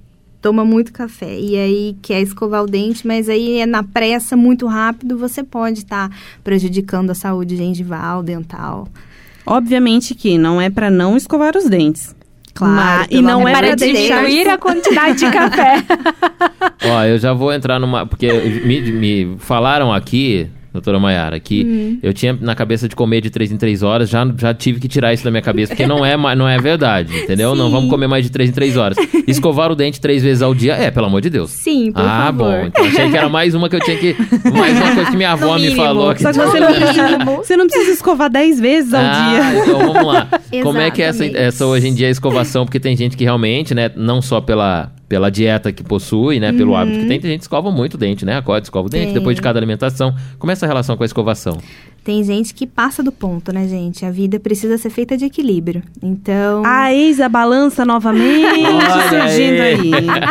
[0.40, 4.66] toma muito café e aí quer escovar o dente, mas aí é na pressa, muito
[4.66, 8.88] rápido, você pode estar tá prejudicando a saúde gengival, dental.
[9.46, 12.14] Obviamente que não é para não escovar os dentes.
[12.54, 15.82] Claro, Mas- e não é para diminuir a quantidade de café.
[16.84, 18.06] Ó, eu já vou entrar numa.
[18.06, 21.98] Porque me, me falaram aqui, doutora Maiara, que Hum.
[22.02, 24.88] eu tinha na cabeça de comer de 3 em 3 horas, já, já tive que
[24.88, 27.54] tirar isso da minha cabeça, porque não é, não é verdade, entendeu?
[27.54, 27.72] Não Sim.
[27.72, 28.96] vamos comer mais de 3 em 3 horas.
[29.26, 31.50] Escovar o dente três vezes ao dia, é, pelo amor de Deus.
[31.50, 32.52] Sim, por ah, favor.
[32.52, 32.66] bom.
[32.66, 34.16] Então achei que era mais uma que eu tinha que.
[34.52, 36.14] Mais uma coisa que minha avó me falou.
[36.14, 39.62] Que Só que você não, precisa, você não precisa escovar 10 vezes ao ah, dia.
[39.62, 40.28] então vamos lá.
[40.62, 42.64] Como é que é essa, essa hoje em dia a escovação?
[42.64, 46.74] Porque tem gente que realmente, né, não só pela, pela dieta que possui, né, pelo
[46.74, 48.38] hábito que tem, tem gente que escova muito o dente, né?
[48.38, 49.12] Acorda, escova o dente, Tem.
[49.12, 50.14] depois de cada alimentação.
[50.38, 51.58] Como é essa relação com a escovação?
[52.02, 54.06] Tem gente que passa do ponto, né, gente?
[54.06, 55.82] A vida precisa ser feita de equilíbrio.
[56.02, 58.62] Então, A ex a balança novamente
[59.10, 59.90] surgindo aí.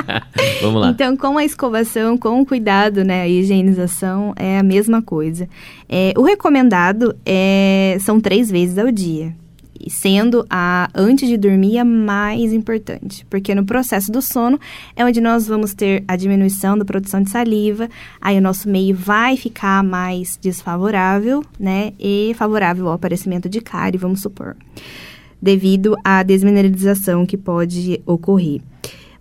[0.63, 0.89] vamos lá.
[0.89, 5.47] Então, com a escovação, com o cuidado, né, a higienização é a mesma coisa.
[5.87, 9.35] É, o recomendado é, são três vezes ao dia,
[9.89, 14.59] sendo a antes de dormir a mais importante, porque no processo do sono
[14.95, 17.89] é onde nós vamos ter a diminuição da produção de saliva,
[18.19, 23.97] aí o nosso meio vai ficar mais desfavorável, né, e favorável ao aparecimento de cárie,
[23.97, 24.55] vamos supor,
[25.41, 28.61] devido à desmineralização que pode ocorrer.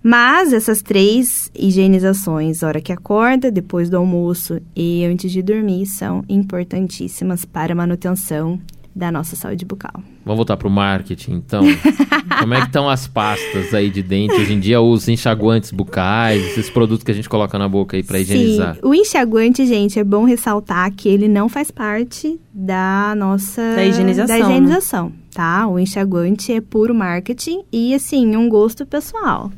[0.02, 6.24] Mas essas três higienizações, hora que acorda, depois do almoço e antes de dormir, são
[6.26, 8.58] importantíssimas para a manutenção
[9.00, 9.94] da nossa saúde bucal.
[10.24, 11.62] Vamos voltar pro marketing, então.
[12.38, 14.34] Como é que estão as pastas aí de dente?
[14.34, 18.02] Hoje em dia, os enxaguantes bucais, esses produtos que a gente coloca na boca aí
[18.02, 18.74] pra higienizar.
[18.74, 23.84] Sim, o enxaguante, gente, é bom ressaltar que ele não faz parte da nossa Da
[23.84, 25.66] higienização, da higienização, tá?
[25.66, 29.50] O enxaguante é puro marketing e assim, um gosto pessoal.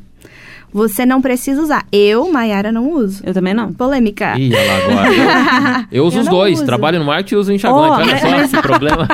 [0.73, 1.85] Você não precisa usar.
[1.91, 3.21] Eu, Maiara, não uso.
[3.25, 3.71] Eu também não.
[3.71, 4.35] Polêmica.
[4.37, 5.87] Ih, olha lá agora.
[5.91, 6.55] Eu, eu uso Eu os dois.
[6.57, 6.65] uso.
[6.65, 7.89] Trabalho no marketing e uso enxaguante.
[7.91, 9.07] Oh, olha mas- só mas- esse problema.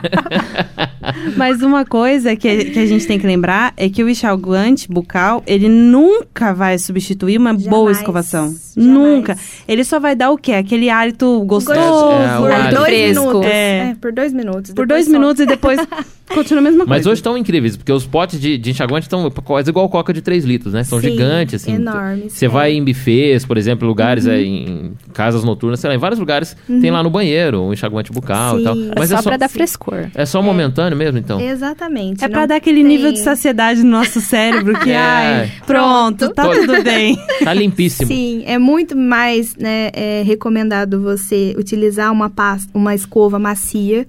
[1.36, 5.43] Mas uma coisa que, que a gente tem que lembrar é que o enxaguante bucal,
[5.48, 8.56] ele nunca vai substituir uma boa Jamais, escovação.
[8.76, 8.93] jamais.
[8.93, 9.38] Nunca.
[9.67, 10.54] Ele só vai dar o quê?
[10.54, 11.80] Aquele hálito gostoso.
[11.80, 13.24] É, hálito dois fresco.
[13.26, 13.45] minutos.
[13.50, 13.80] É.
[13.91, 14.72] É, por dois minutos.
[14.74, 15.80] Por dois minutos e depois
[16.34, 16.89] continua a mesma coisa.
[16.89, 20.22] Mas hoje estão incríveis, porque os potes de, de enxaguante estão quase igual coca de
[20.22, 20.84] 3 litros, né?
[20.84, 21.74] São Sim, gigantes, assim.
[21.76, 22.50] enormes, Você é.
[22.50, 24.32] vai em buffets, por exemplo, lugares Uhum.
[24.32, 28.12] é, em casas noturnas, sei lá, em vários lugares tem lá no banheiro um enxaguante
[28.12, 28.76] bucal e tal.
[28.76, 28.92] Sim.
[28.96, 30.08] É Mas só, é só, pra dar frescor.
[30.13, 31.39] é só momentâneo mesmo, então?
[31.42, 32.24] Exatamente.
[32.24, 34.98] É pra dar aquele tem- nível de saciedade no nosso cérebro que, É.
[34.98, 37.18] ai, pronto, tá Tô- tudo bem.
[37.44, 38.08] Tá limpíssimo.
[38.08, 44.06] Sim, é muito mais né, é recomendado você utilizar uma pasta, uma escova macia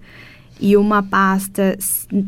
[0.60, 1.76] e uma pasta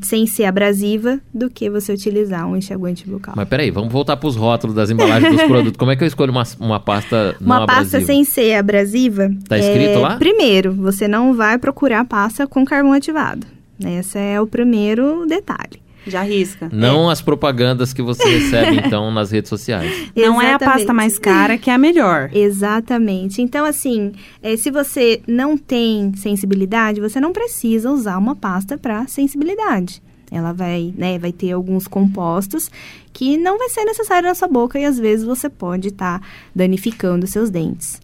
[0.02, 3.34] sem ser abrasiva do que você utilizar um enxaguante bucal.
[3.36, 5.76] Mas peraí, vamos voltar pros rótulos das embalagens dos produtos.
[5.76, 8.06] Como é que eu escolho uma, uma pasta não Uma pasta abrasiva?
[8.06, 9.30] sem ser abrasiva.
[9.46, 10.16] Tá escrito é, lá?
[10.16, 13.46] Primeiro, você não vai procurar pasta com carvão ativado.
[13.84, 15.81] Esse é o primeiro detalhe.
[16.06, 16.68] Já risca.
[16.72, 20.10] Não as propagandas que você recebe, então, nas redes sociais.
[20.16, 22.30] Não é a pasta mais cara que é a melhor.
[22.32, 23.40] Exatamente.
[23.40, 24.12] Então, assim,
[24.42, 30.02] eh, se você não tem sensibilidade, você não precisa usar uma pasta para sensibilidade.
[30.30, 32.70] Ela vai, né, vai ter alguns compostos
[33.12, 36.22] que não vai ser necessário na sua boca e às vezes você pode estar
[36.54, 38.00] danificando seus dentes.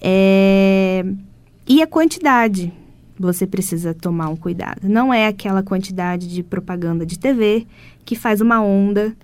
[0.00, 1.04] É,
[1.66, 2.72] E a quantidade,
[3.18, 4.88] você precisa tomar um cuidado.
[4.88, 7.66] Não é aquela quantidade de propaganda de TV
[8.04, 9.14] que faz uma onda.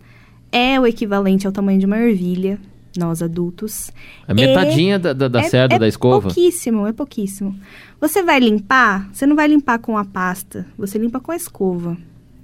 [0.53, 2.59] É o equivalente ao tamanho de uma ervilha,
[2.99, 3.91] nós adultos.
[4.27, 6.23] A metadinha da, da, da É- cerda é da escova.
[6.29, 7.55] pouquíssimo, é pouquíssimo.
[8.01, 11.97] Você vai limpar, você não vai limpar com a pasta, você limpa com a escova.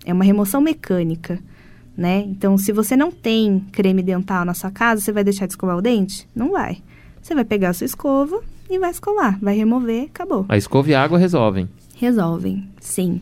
[0.04, 1.40] É uma remoção mecânica,
[1.96, 2.24] né?
[2.28, 5.76] Então, se você não tem creme dental na sua casa, você vai deixar de escovar
[5.76, 6.28] o dente?
[6.34, 6.78] Não vai.
[7.20, 10.44] Você vai pegar a sua escova e vai escovar, vai remover, acabou.
[10.48, 11.68] A escova e a água resolvem.
[11.96, 13.20] Resolvem, sim.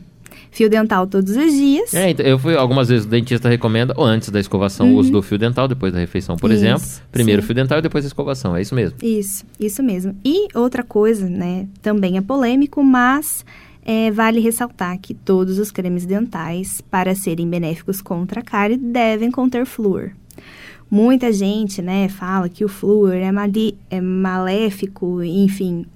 [0.50, 1.92] Fio dental todos os dias.
[1.94, 5.10] É, então, eu fui algumas vezes o dentista recomenda, ou antes da escovação, o uso
[5.10, 6.56] do fio dental, depois da refeição, por Uhum.
[6.56, 6.86] Isso, exemplo.
[7.10, 7.46] Primeiro sim.
[7.46, 8.56] fio dental e depois a escovação.
[8.56, 8.96] É isso mesmo.
[9.02, 10.16] Isso, isso mesmo.
[10.24, 13.44] E outra coisa, né, também é polêmico, mas
[13.84, 19.30] é, vale ressaltar que todos os cremes dentais, para serem benéficos contra a cárie, devem
[19.32, 20.10] conter flúor.
[20.90, 25.86] Muita gente, né, fala que o flúor é, mali é maléfico, enfim.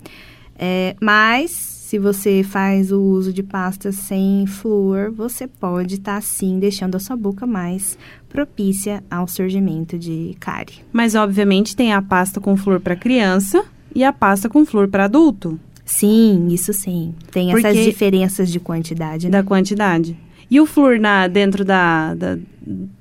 [0.59, 6.59] É, mas, se você faz o uso de pastas sem flúor, você pode estar, sim,
[6.59, 7.97] deixando a sua boca mais
[8.29, 10.77] propícia ao surgimento de cárie.
[10.93, 15.05] Mas, obviamente, tem a pasta com flúor para criança e a pasta com flúor para
[15.05, 17.15] adulto, Sim, isso sim.
[17.31, 19.31] Tem essas Porque- diferenças de quantidade, né?
[19.31, 20.19] da quantidade.
[20.51, 22.39] E o flúor na, dentro da, da-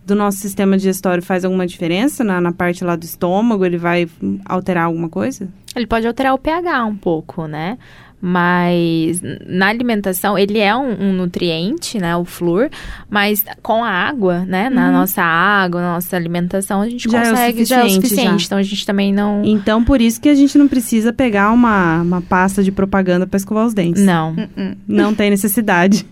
[0.05, 3.65] do nosso sistema digestório faz alguma diferença na, na parte lá do estômago?
[3.65, 4.07] Ele vai
[4.45, 5.47] alterar alguma coisa?
[5.75, 7.77] Ele pode alterar o pH um pouco, né?
[8.19, 12.15] Mas na alimentação, ele é um, um nutriente, né?
[12.15, 12.69] O flúor,
[13.09, 14.69] mas com a água, né?
[14.71, 18.39] Na nossa água, na nossa alimentação, a gente Já é consegue, já é o suficiente,
[18.39, 18.45] já.
[18.47, 19.43] Então a gente também não.
[19.45, 23.37] Então, por isso que a gente não precisa pegar uma, uma pasta de propaganda para
[23.37, 24.03] escovar os dentes.
[24.03, 24.35] Não.
[24.87, 26.03] Não tem necessidade.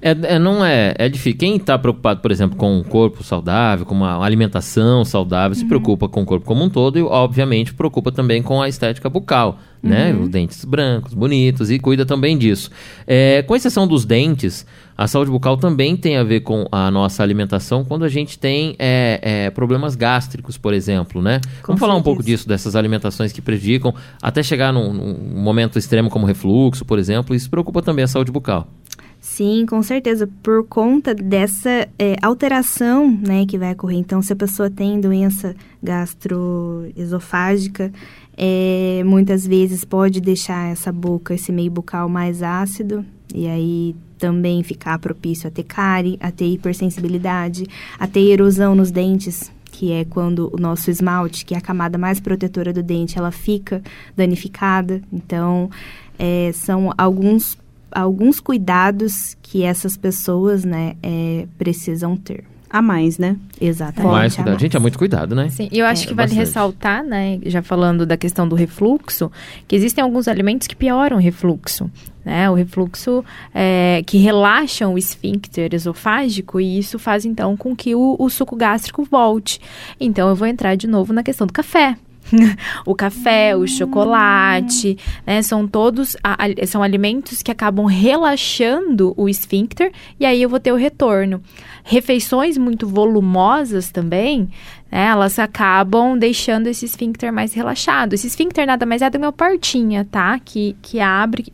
[0.00, 1.38] É, é- não é, é difícil.
[1.38, 6.08] Quem está preocupado, por exemplo, com um corpo saudável, com uma alimentação saudável, se preocupa
[6.08, 10.14] com o corpo como um todo e, obviamente, preocupa também com a estética bucal, né?
[10.20, 12.70] Os dentes brancos, bonitos e cuida também disso.
[13.06, 17.22] É, com exceção dos dentes, a saúde bucal também tem a ver com a nossa
[17.22, 21.40] alimentação quando a gente tem é, é, problemas gástricos, por exemplo, né?
[21.62, 25.78] Com Vamos falar um pouco disso, dessas alimentações que prejudicam, até chegar num, num momento
[25.78, 28.68] extremo como refluxo, por exemplo, isso preocupa também a saúde bucal.
[29.28, 30.28] Sim, com certeza.
[30.40, 33.98] Por conta dessa é, alteração né, que vai ocorrer.
[33.98, 37.92] Então, se a pessoa tem doença gastroesofágica,
[38.36, 43.04] é, muitas vezes pode deixar essa boca, esse meio bucal mais ácido.
[43.34, 47.66] E aí também ficar propício a ter cárie, a ter hipersensibilidade,
[47.98, 51.98] a ter erosão nos dentes, que é quando o nosso esmalte, que é a camada
[51.98, 53.82] mais protetora do dente, ela fica
[54.16, 55.02] danificada.
[55.12, 55.68] Então,
[56.18, 57.58] é, são alguns,
[58.00, 62.44] alguns cuidados que essas pessoas, né, é, precisam ter.
[62.68, 63.36] A mais, né?
[63.60, 64.10] Exatamente.
[64.12, 64.52] Mais a cuidado.
[64.54, 64.60] mais.
[64.60, 65.48] Gente, é muito cuidado, né?
[65.50, 66.38] Sim, e eu acho É, que vale bastante.
[66.46, 69.30] ressaltar, né, já falando da questão do refluxo,
[69.68, 71.88] que existem alguns alimentos que pioram o refluxo,
[72.24, 72.50] né?
[72.50, 78.16] O refluxo é, que relaxam o esfíncter esofágico e isso faz então com que o,
[78.18, 79.60] o suco gástrico volte.
[80.00, 81.96] Então eu vou entrar de novo na questão do café.
[82.84, 86.16] o café, o chocolate, né, são todos
[86.66, 91.42] são alimentos que acabam relaxando o esfíncter e aí eu vou ter o retorno.
[91.88, 94.50] Refeições muito volumosas também,
[94.90, 98.12] né, elas acabam deixando esse esfíncter mais relaxado.
[98.12, 100.36] Esse esfíncter nada mais é do meu portinha, tá?
[100.44, 101.44] Que, que abre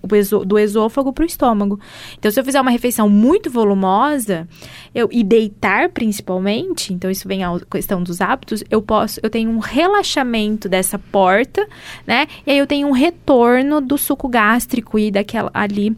[0.46, 1.78] do esôfago para o estômago.
[2.18, 4.48] Então, se eu fizer uma refeição muito volumosa,
[4.94, 9.50] eu e deitar principalmente, então isso vem à questão dos hábitos, eu posso, eu tenho
[9.50, 11.66] um relaxamento dessa porta,
[12.06, 12.26] né?
[12.46, 15.94] E aí eu tenho um retorno do suco gástrico e daquela ali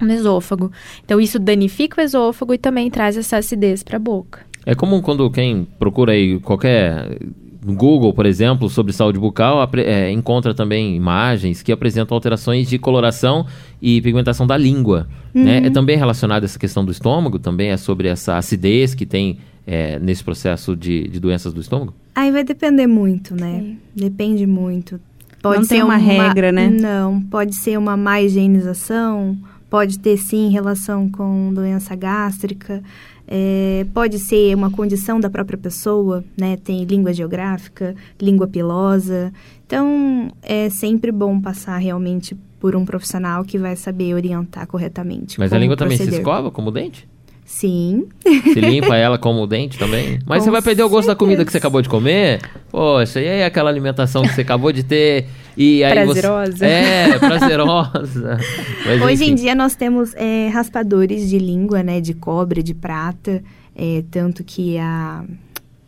[0.00, 0.70] no esôfago.
[1.04, 4.40] Então isso danifica o esôfago e também traz essa acidez para a boca.
[4.64, 7.18] É comum quando quem procura aí qualquer
[7.66, 12.78] no Google, por exemplo, sobre saúde bucal, é, encontra também imagens que apresentam alterações de
[12.78, 13.44] coloração
[13.82, 15.08] e pigmentação da língua.
[15.34, 15.66] Né?
[15.66, 19.38] É também relacionado a essa questão do estômago, também é sobre essa acidez que tem
[19.66, 21.92] é, nesse processo de, de doenças do estômago?
[22.14, 23.60] Aí vai depender muito, né?
[23.60, 23.78] Sim.
[23.96, 25.00] Depende muito.
[25.42, 26.70] Pode Não ser tem uma regra, né?
[26.70, 29.36] Não, pode ser uma má higienização,
[29.70, 32.82] pode ter sim relação com doença gástrica,
[33.28, 36.56] é, pode ser uma condição da própria pessoa, né?
[36.56, 39.32] Tem língua geográfica, língua pilosa.
[39.66, 45.38] Então, é sempre bom passar realmente por um profissional que vai saber orientar corretamente.
[45.38, 46.20] Mas a língua também se proceder.
[46.20, 47.08] escova como dente?
[47.44, 48.06] Sim,
[48.52, 50.18] Se limpa ela como o dente também?
[50.26, 51.68] Mas Com você vai perder o gosto da comida que você certeza.
[51.68, 52.40] acabou de comer?
[52.72, 55.26] Poxa, e aí aquela alimentação que você acabou de ter?
[55.56, 56.66] E aí você- Prazerosa.
[56.66, 58.38] É, prazerosa.
[58.84, 59.32] Mas, Hoje enfim.
[59.32, 62.00] em dia nós temos é, raspadores de língua, né?
[62.00, 63.42] De cobre, de prata.
[63.74, 65.24] é, tanto que a,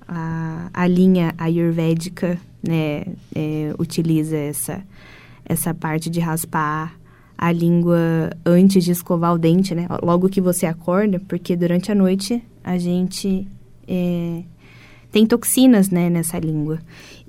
[0.07, 3.05] a, a linha ayurvédica, né?
[3.35, 4.83] é, utiliza essa,
[5.45, 6.95] essa parte de raspar
[7.37, 9.87] a língua antes de escovar o dente, né?
[10.03, 13.47] Logo que você acorda, porque durante a noite a gente
[13.87, 14.43] é,
[15.13, 16.09] tem toxinas, né?
[16.11, 16.79] Nessa língua.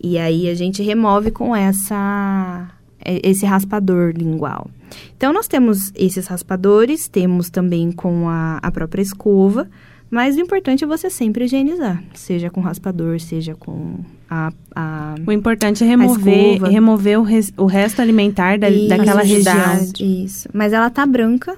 [0.01, 2.69] E aí a gente remove com essa
[3.03, 4.69] é, esse raspador lingual.
[5.15, 9.69] Então, nós temos esses raspadores, temos também com a, a própria escova,
[10.09, 13.97] mas o importante é você sempre higienizar, seja com raspador, seja com
[14.29, 14.51] a...
[14.75, 19.91] a O importante é remover, remover o, res- o resto alimentar da, Isso, daquela região.
[19.99, 20.49] Isso.
[20.51, 21.55] Mas ela tá branca,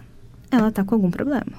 [0.52, 1.54] ela tá com algum problema.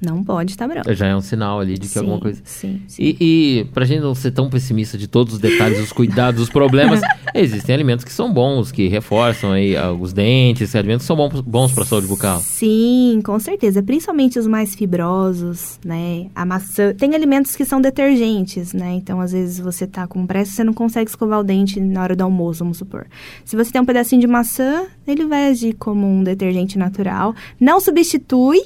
[0.00, 0.94] Não pode estar branca.
[0.94, 2.40] Já é um sinal ali de que sim, alguma coisa.
[2.44, 3.02] Sim, sim.
[3.02, 6.48] E, e pra gente não ser tão pessimista de todos os detalhes, os cuidados, os
[6.48, 7.00] problemas,
[7.34, 11.40] existem alimentos que são bons, que reforçam aí ah, os dentes, alimentos que são bons,
[11.40, 12.40] bons pra saúde bucal.
[12.40, 13.82] Sim, com certeza.
[13.82, 16.28] Principalmente os mais fibrosos, né?
[16.34, 16.94] A maçã.
[16.94, 18.94] Tem alimentos que são detergentes, né?
[18.94, 22.16] Então, às vezes, você tá com pressa, você não consegue escovar o dente na hora
[22.16, 23.06] do almoço, vamos supor.
[23.44, 27.34] Se você tem um pedacinho de maçã, ele vai agir como um detergente natural.
[27.58, 28.62] Não substitui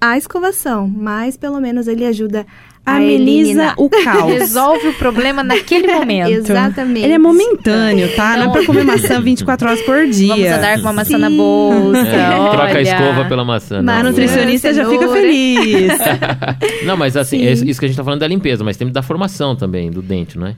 [0.00, 2.46] a escovação, mas pelo menos ele ajuda
[2.86, 3.74] a ameniza eliminar.
[3.76, 4.32] o caos.
[4.32, 6.30] Resolve o problema naquele momento.
[6.30, 7.04] Exatamente.
[7.04, 8.36] Ele é momentâneo, tá?
[8.36, 10.28] Não é pra comer maçã 24 horas por dia.
[10.28, 11.36] Vamos andar com uma maçã na Sim.
[11.36, 11.98] bolsa.
[11.98, 13.82] É, troca a escova pela maçã.
[13.82, 15.92] Mas a não, nutricionista já fica feliz.
[16.84, 17.46] Não, mas assim, Sim.
[17.46, 20.00] é isso que a gente tá falando da limpeza, mas tem da formação também, do
[20.00, 20.56] dente, não é?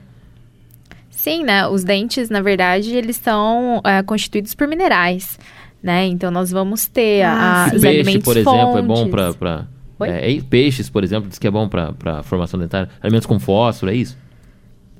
[1.09, 1.67] Sim, né?
[1.67, 5.37] Os dentes, na verdade, eles são é, constituídos por minerais,
[5.81, 6.05] né?
[6.05, 9.67] Então, nós vamos ter Ah, a, os Peixe, alimentos por exemplo, é bom fontes.
[9.99, 10.09] Oi?
[10.09, 12.89] é, e peixes, por exemplo, diz que é bom pra, pra formação dentária.
[13.01, 14.17] Alimentos com fósforo, é isso?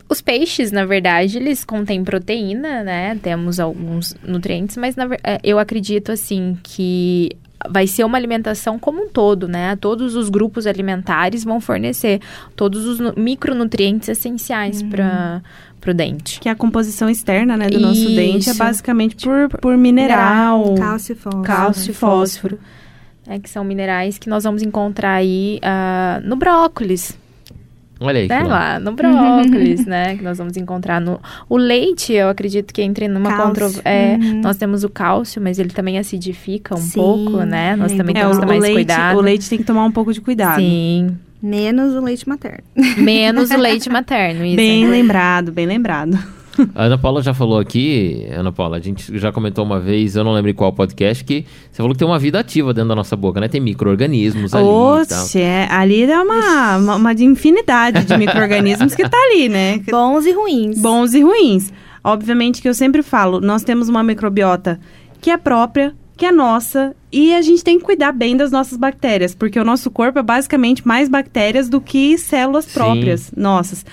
[0.07, 3.17] Os peixes, na verdade, eles contêm proteína, né?
[3.23, 7.29] Temos alguns nutrientes, mas na é, eu acredito, assim, que
[7.69, 9.75] vai ser uma alimentação como um todo, né?
[9.75, 12.19] Todos os grupos alimentares vão fornecer
[12.55, 15.41] todos os nu- micronutrientes essenciais para
[15.87, 16.39] o dente.
[16.39, 18.15] Que a composição externa, né, do nosso Isso.
[18.15, 20.75] dente é basicamente por, por mineral.
[20.75, 21.43] Cálcio e fósforo.
[21.43, 22.59] Cálcio e fósforo.
[23.27, 27.17] É, que são minerais que nós vamos encontrar aí ah, no brócolis,
[28.01, 28.27] Olha aí.
[28.27, 28.43] né?
[28.43, 28.79] lá.
[28.79, 30.17] No brócolis, né?
[30.17, 31.19] Que nós vamos encontrar no...
[31.47, 33.65] O leite, eu acredito que entre numa Cálcio.
[33.67, 33.81] contro...
[33.85, 34.41] É, Uhum.
[34.41, 37.75] Nós temos o cálcio, mas ele também acidifica um Sim, pouco, né?
[37.75, 39.17] Nós é também É, temos o, que o tomar esse leite, cuidado.
[39.17, 40.59] o leite tem que tomar um pouco de cuidado.
[40.59, 41.17] Sim.
[41.41, 42.63] Menos o leite materno.
[42.97, 44.55] Menos o leite materno, isso.
[44.57, 46.17] Bem lembrado, bem lembrado.
[46.75, 50.23] A Ana Paula já falou aqui, Ana Paula, a gente já comentou uma vez, eu
[50.23, 52.95] não lembro em qual podcast, que você falou que tem uma vida ativa dentro da
[52.95, 53.47] nossa boca, né?
[53.47, 54.65] Tem micro-organismos ali.
[54.65, 59.79] Oxe, é, ali é uma, uma, uma de infinidade de micro-organismos que tá ali, né?
[59.89, 60.79] Bons e ruins.
[60.79, 61.71] Bons e ruins.
[62.03, 64.79] Obviamente que eu sempre falo, nós temos uma microbiota
[65.21, 68.77] que é própria, que é nossa, e a gente tem que cuidar bem das nossas
[68.77, 72.73] bactérias, porque o nosso corpo é basicamente mais bactérias do que células Sim.
[72.73, 73.85] próprias nossas.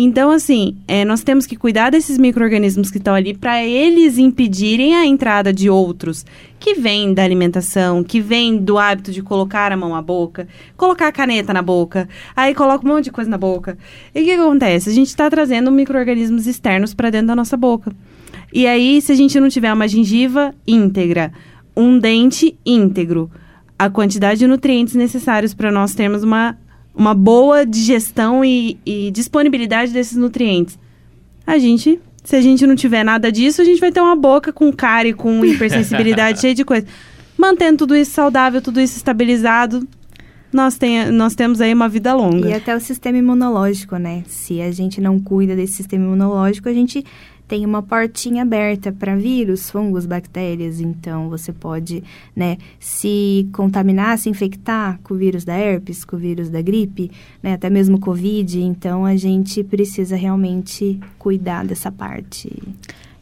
[0.00, 4.94] Então, assim, é, nós temos que cuidar desses micro-organismos que estão ali para eles impedirem
[4.94, 6.24] a entrada de outros
[6.60, 11.08] que vêm da alimentação, que vêm do hábito de colocar a mão à boca, colocar
[11.08, 13.76] a caneta na boca, aí coloca um monte de coisa na boca.
[14.14, 14.88] E o que, acontece?
[14.88, 17.90] A gente está trazendo micro-organismos externos para dentro da nossa boca.
[18.52, 21.32] E aí, se a gente não tiver uma gengiva íntegra,
[21.76, 23.28] um dente íntegro,
[23.76, 26.56] a quantidade de nutrientes necessários para nós termos uma,
[26.98, 30.76] uma boa digestão e, e disponibilidade desses nutrientes.
[31.46, 34.52] A gente, se a gente não tiver nada disso, a gente vai ter uma boca
[34.52, 36.86] com cárie, com hipersensibilidade, cheia de coisa.
[37.36, 39.86] Mantendo tudo isso saudável, tudo isso estabilizado,
[40.52, 42.48] nós, tem, nós temos aí uma vida longa.
[42.48, 44.24] E até o sistema imunológico, né?
[44.26, 47.04] Se a gente não cuida desse sistema imunológico, a gente
[47.48, 50.80] tem uma portinha aberta para vírus, fungos, bactérias.
[50.80, 52.04] Então, você pode,
[52.36, 57.10] né, se contaminar, se infectar com o vírus da herpes, com o vírus da gripe,
[57.42, 58.60] né, até mesmo Covid.
[58.60, 62.52] Então, a gente precisa realmente cuidar dessa parte.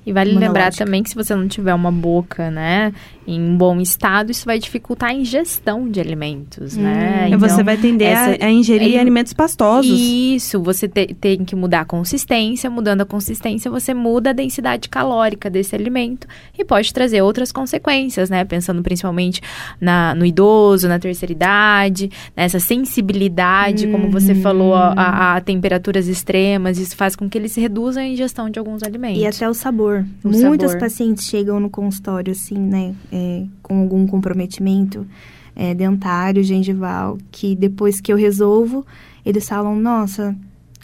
[0.07, 2.92] E vale lembrar também que se você não tiver uma boca, né,
[3.27, 7.29] em bom estado, isso vai dificultar a ingestão de alimentos, né?
[7.29, 9.90] E você vai tender a- essa- a, ingerir é- alimentos pastosos.
[10.01, 12.71] Isso, você te- tem que mudar a consistência.
[12.71, 18.31] Mudando a consistência, você muda a densidade calórica desse alimento e pode trazer outras consequências,
[18.31, 18.45] né?
[18.45, 19.40] Pensando principalmente
[19.81, 26.07] na, no idoso, na terceira idade, nessa sensibilidade, como você falou, a, a- a temperaturas
[26.09, 26.79] extremas.
[26.79, 29.21] Isso faz com que eles reduzam a ingestão de alguns alimentos.
[29.21, 29.95] E até o sabor.
[30.24, 30.80] O Muitos sabor.
[30.80, 35.06] pacientes chegam no consultório, assim, né, é, com algum comprometimento
[35.54, 38.85] é, dentário, gengival, que depois que eu resolvo,
[39.24, 40.37] eles falam, nossa,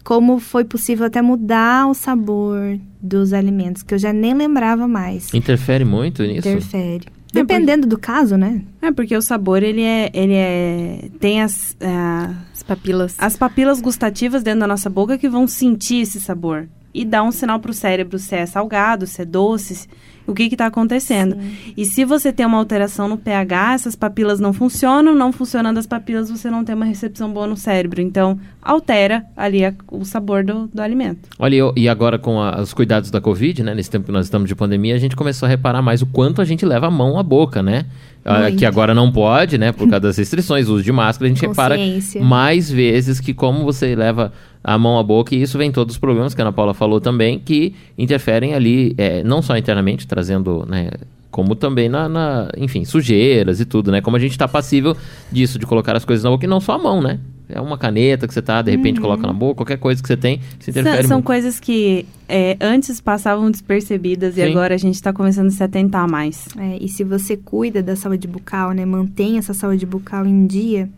[0.02, 5.32] como foi possível até mudar o sabor dos alimentos, que eu já nem lembrava mais.
[5.34, 6.48] Interfere muito nisso?
[6.48, 7.06] Interfere.
[7.06, 8.60] É, Dependendo do caso, né?
[8.82, 10.10] É, porque o sabor, ele é.
[10.12, 13.14] Ele é tem as, ah, As papilas.
[13.18, 16.68] as papilas gustativas dentro da nossa boca que vão sentir esse sabor.
[16.94, 19.88] E dar um sinal pro cérebro se é salgado, se é doce,
[20.26, 21.36] o que que tá acontecendo.
[21.76, 25.86] E se você tem uma alteração no pH, essas papilas não funcionam, não funcionando as
[25.86, 28.00] papilas, você não tem uma recepção boa no cérebro.
[28.00, 31.28] Então, altera ali a- o sabor do, do alimento.
[31.38, 33.74] Olha, eu- e agora com a- os cuidados da Covid, né?
[33.74, 36.40] Nesse tempo que nós estamos de pandemia, a gente começou a reparar mais o quanto
[36.40, 37.86] a gente leva a mão à boca, né?
[38.24, 38.58] Ah, Muito.
[38.58, 39.72] que agora não pode, né?
[39.72, 41.76] Por causa das restrições, uso de máscara, a gente repara
[42.20, 44.32] mais vezes que como você leva
[44.64, 47.00] a mão à boca, e isso vem todos os problemas que a Ana Paula falou
[47.00, 50.90] também, que interferem ali, é, não só internamente, trazendo, né?
[51.30, 54.00] Como também na, na- enfim, sujeiras e tudo, né?
[54.02, 54.94] Como a gente está passível
[55.32, 57.18] disso, de colocar as coisas na boca, e não só a mão, né?
[57.48, 60.16] É uma caneta que você tá, de repente coloca na boca, qualquer coisa que você
[60.16, 61.26] tem, se interfere São, são muito.
[61.26, 64.50] coisas que é, antes passavam despercebidas e Sim.
[64.50, 66.46] agora a gente está começando a se atentar mais.
[66.56, 70.88] É, e se você cuida da saúde bucal, né, mantém essa saúde bucal em dia,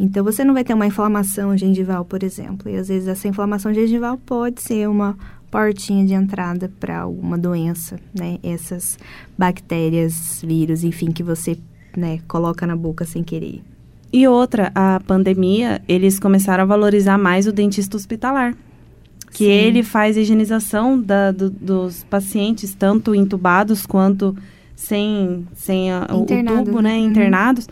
[0.00, 2.70] então você não vai ter uma inflamação gengival, por exemplo.
[2.70, 5.16] E às vezes essa inflamação gengival pode ser uma
[5.50, 8.38] portinha de entrada para alguma doença, né?
[8.42, 8.98] Essas
[9.36, 11.58] bactérias, vírus, enfim, que você,
[11.96, 13.60] né, coloca na boca sem querer.
[14.12, 18.54] E outra, a pandemia, eles começaram a valorizar mais o dentista hospitalar.
[19.32, 19.50] Que Sim.
[19.50, 24.36] ele faz a higienização da- do- dos pacientes, tanto entubados quanto
[24.74, 26.24] sem, sem a- o
[26.64, 26.96] tubo, né?
[26.98, 27.70] Uhum.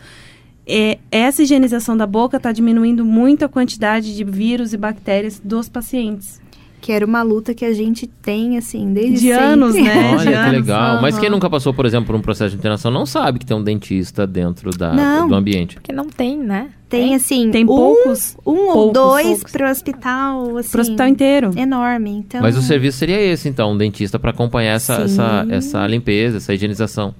[0.71, 5.67] É, essa higienização da boca está diminuindo muito a quantidade de vírus e bactérias dos
[5.67, 6.39] pacientes.
[6.81, 9.43] Que era uma luta que a gente tem, assim, desde De sempre.
[9.43, 9.81] anos, né?
[9.81, 11.01] de Olha que anos, legal.
[11.01, 13.57] Mas quem nunca passou, por exemplo, por um processo de internação não sabe que tem
[13.57, 15.27] um dentista dentro da, Não.
[15.27, 15.75] do ambiente.
[15.75, 16.69] Porque não tem, né?
[16.87, 19.51] Tem, assim, Tem um, poucos, um ou poucos, dois poucos.
[19.51, 20.71] pro hospital, assim.
[20.71, 21.51] Pro hospital inteiro.
[21.57, 22.41] Enorme, então...
[22.41, 25.03] Mas o serviço seria esse, então, um dentista para acompanhar essa, Sim.
[25.03, 27.13] essa, essa limpeza, essa higienização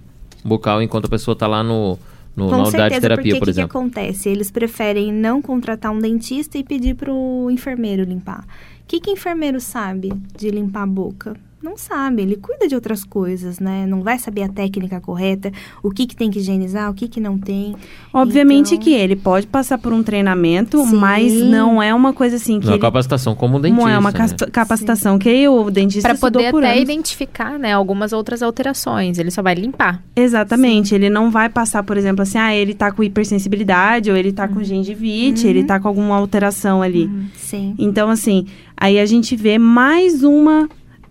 [0.43, 1.99] bucal enquanto a pessoa está lá no,
[2.35, 3.79] no, Com na unidade certeza, de terapia, porque por o que, exemplo.
[3.79, 4.29] acontece?
[4.29, 8.45] Eles preferem não contratar um dentista e pedir pro enfermeiro limpar.
[8.81, 11.35] O que, que enfermeiro sabe de limpar a boca?
[11.61, 13.85] Não sabe, ele cuida de outras coisas, né?
[13.85, 15.51] Não vai saber a técnica correta,
[15.83, 17.75] o que, que tem que higienizar, o que, que não tem.
[18.13, 20.95] Obviamente Então- que ele pode passar por um treinamento, Sim.
[20.95, 22.81] mas não é uma coisa assim que Não é ele...
[22.81, 23.81] capacitação como um dentista.
[23.83, 24.27] Não é uma né?
[24.51, 26.83] capacitação que o dentista Para poder por até anos.
[26.83, 29.19] identificar, né, algumas outras alterações.
[29.19, 30.01] Ele só vai limpar.
[30.15, 30.95] Exatamente.
[30.95, 34.45] Ele não vai passar, por exemplo, assim, ah, ele tá com hipersensibilidade, ou ele tá
[34.45, 34.53] Uhum.
[34.55, 37.09] com gengivite, ele tá com alguma alteração ali.
[37.35, 37.75] Sim.
[37.77, 38.45] Então, assim,
[38.77, 40.69] aí a gente vê mais uma,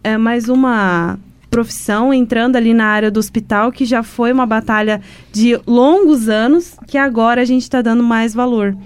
[0.09, 1.19] é, mais uma
[1.51, 5.01] profissão entrando ali na área do hospital, que já foi uma batalha
[5.33, 8.77] de longos anos, que agora a gente está dando mais valor,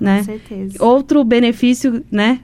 [0.00, 0.18] né?
[0.18, 0.84] Com certeza.
[0.84, 2.40] Outro benefício, né?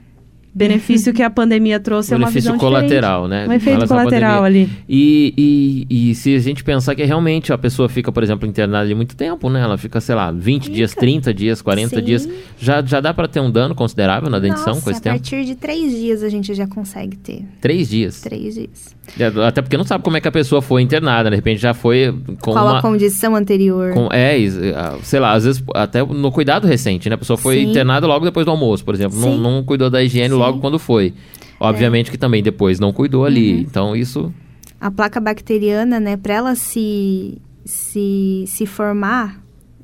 [0.55, 3.41] Benefício que a pandemia trouxe é uma Benefício visão colateral, né?
[3.41, 3.49] diferente.
[3.49, 4.69] Um em efeito colateral ali.
[4.87, 8.87] E, e, e se a gente pensar que realmente a pessoa fica, por exemplo, internada
[8.87, 9.59] de muito tempo, né?
[9.59, 12.01] Ela fica, sei lá, 20 dias, 30 dias, 40 Sim.
[12.01, 12.29] dias.
[12.57, 15.15] Já, já dá para ter um dano considerável na dentição Nossa, com esse a tempo?
[15.17, 17.43] partir de três dias a gente já consegue ter.
[17.59, 18.21] Três dias.
[18.21, 18.94] Três dias.
[19.19, 21.73] É, Até porque não sabe como é que a pessoa foi internada, de repente já
[21.73, 22.79] foi com Qual uma...
[22.79, 23.93] a condição anterior?
[23.93, 27.15] com- é, is- ah, sei lá, às vezes até no cuidado recente, né?
[27.15, 27.69] A pessoa foi Sim.
[27.69, 29.17] internada logo depois do almoço, por exemplo.
[29.19, 30.35] Não, não cuidou da higiene Sim.
[30.35, 30.37] É.
[30.37, 31.13] logo quando foi.
[31.59, 33.27] Obviamente que também depois não cuidou Uhum.
[33.27, 33.61] ali.
[33.61, 34.33] Então isso
[34.81, 39.41] a placa bacteriana, né, para ela se, se, se formar,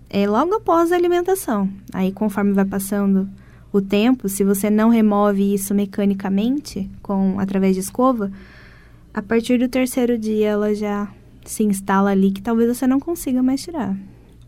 [0.09, 1.69] é logo após a alimentação.
[1.93, 3.27] Aí, conforme vai passando
[3.71, 8.29] o tempo, se você não remove isso mecanicamente, com através de escova,
[9.13, 11.07] a partir do terceiro dia ela já
[11.45, 13.95] se instala ali, que talvez você não consiga mais tirar.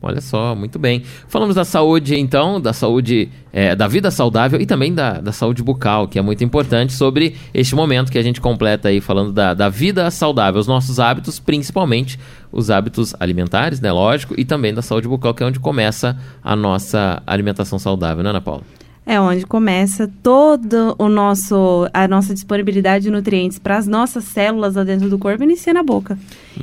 [0.05, 1.01] Olha só, muito bem.
[1.29, 5.63] Falamos da saúde, então, da saúde, é, da vida saudável e também da, da saúde
[5.63, 9.53] bucal, que é muito importante, sobre este momento que a gente completa aí, falando da,
[9.53, 12.19] da vida saudável, os nossos hábitos, principalmente
[12.51, 16.53] os hábitos alimentares, né, lógico, e também da saúde bucal, que é onde começa a
[16.53, 18.63] nossa alimentação saudável, né, Ana Paula?
[19.05, 24.75] É onde começa todo o nosso a nossa disponibilidade de nutrientes para as nossas células
[24.75, 26.17] lá dentro do corpo inicia na boca.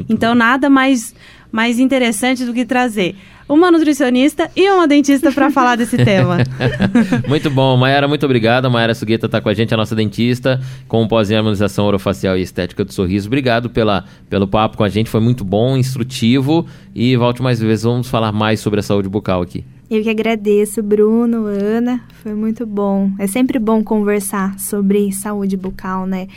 [0.09, 1.15] então nada mais
[1.53, 3.17] mais interessante do que trazer
[3.49, 6.39] uma nutricionista e uma dentista para falar desse tema.
[7.27, 8.71] muito bom, Mayara, muito obrigada.
[8.71, 12.93] Mayara Sugueta está com a gente, a nossa dentista, com pós-harmonização orofacial e estética do
[12.93, 13.27] sorriso.
[13.27, 16.65] Obrigado pela, pelo papo com a gente, foi muito bom, instrutivo.
[16.95, 19.65] E volte mais vezes, vamos falar mais sobre a saúde bucal aqui.
[19.91, 23.11] Eu que agradeço, Bruno, Ana, foi muito bom.
[23.19, 26.29] É sempre bom conversar sobre saúde bucal, né?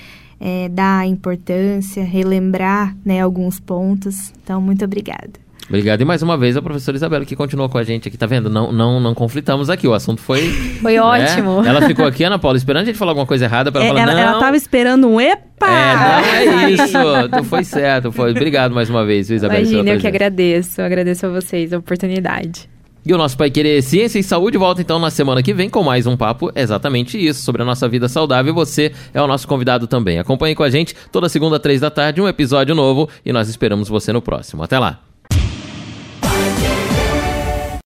[0.41, 4.33] É, dar importância, relembrar né, alguns pontos.
[4.43, 5.33] Então, muito obrigada.
[5.69, 6.01] Obrigado.
[6.01, 8.49] E mais uma vez a professora Isabela que continuou com a gente aqui, tá vendo?
[8.49, 10.41] Não, não, não conflitamos aqui, o assunto foi...
[10.81, 11.01] Foi né?
[11.01, 11.63] ótimo.
[11.63, 13.99] Ela ficou aqui, Ana Paula, esperando a gente falar alguma coisa errada para É, ela
[13.99, 14.29] falar, ela, não...
[14.31, 15.67] ela tava esperando um epa!
[15.69, 16.97] É, não é isso.
[17.31, 18.31] Tu foi certo, foi.
[18.31, 19.61] Obrigado mais uma vez, Isabela.
[19.61, 20.81] Imagina, eu que agradeço.
[20.81, 22.72] Eu agradeço a vocês a oportunidade.
[23.05, 25.83] E o nosso Pai Querer Ciência e Saúde volta então na semana que vem com
[25.83, 28.51] mais um papo exatamente isso, sobre a nossa vida saudável.
[28.51, 30.19] E você é o nosso convidado também.
[30.19, 33.89] Acompanhe com a gente toda segunda, três da tarde, um episódio novo e nós esperamos
[33.89, 34.63] você no próximo.
[34.63, 35.12] Até lá!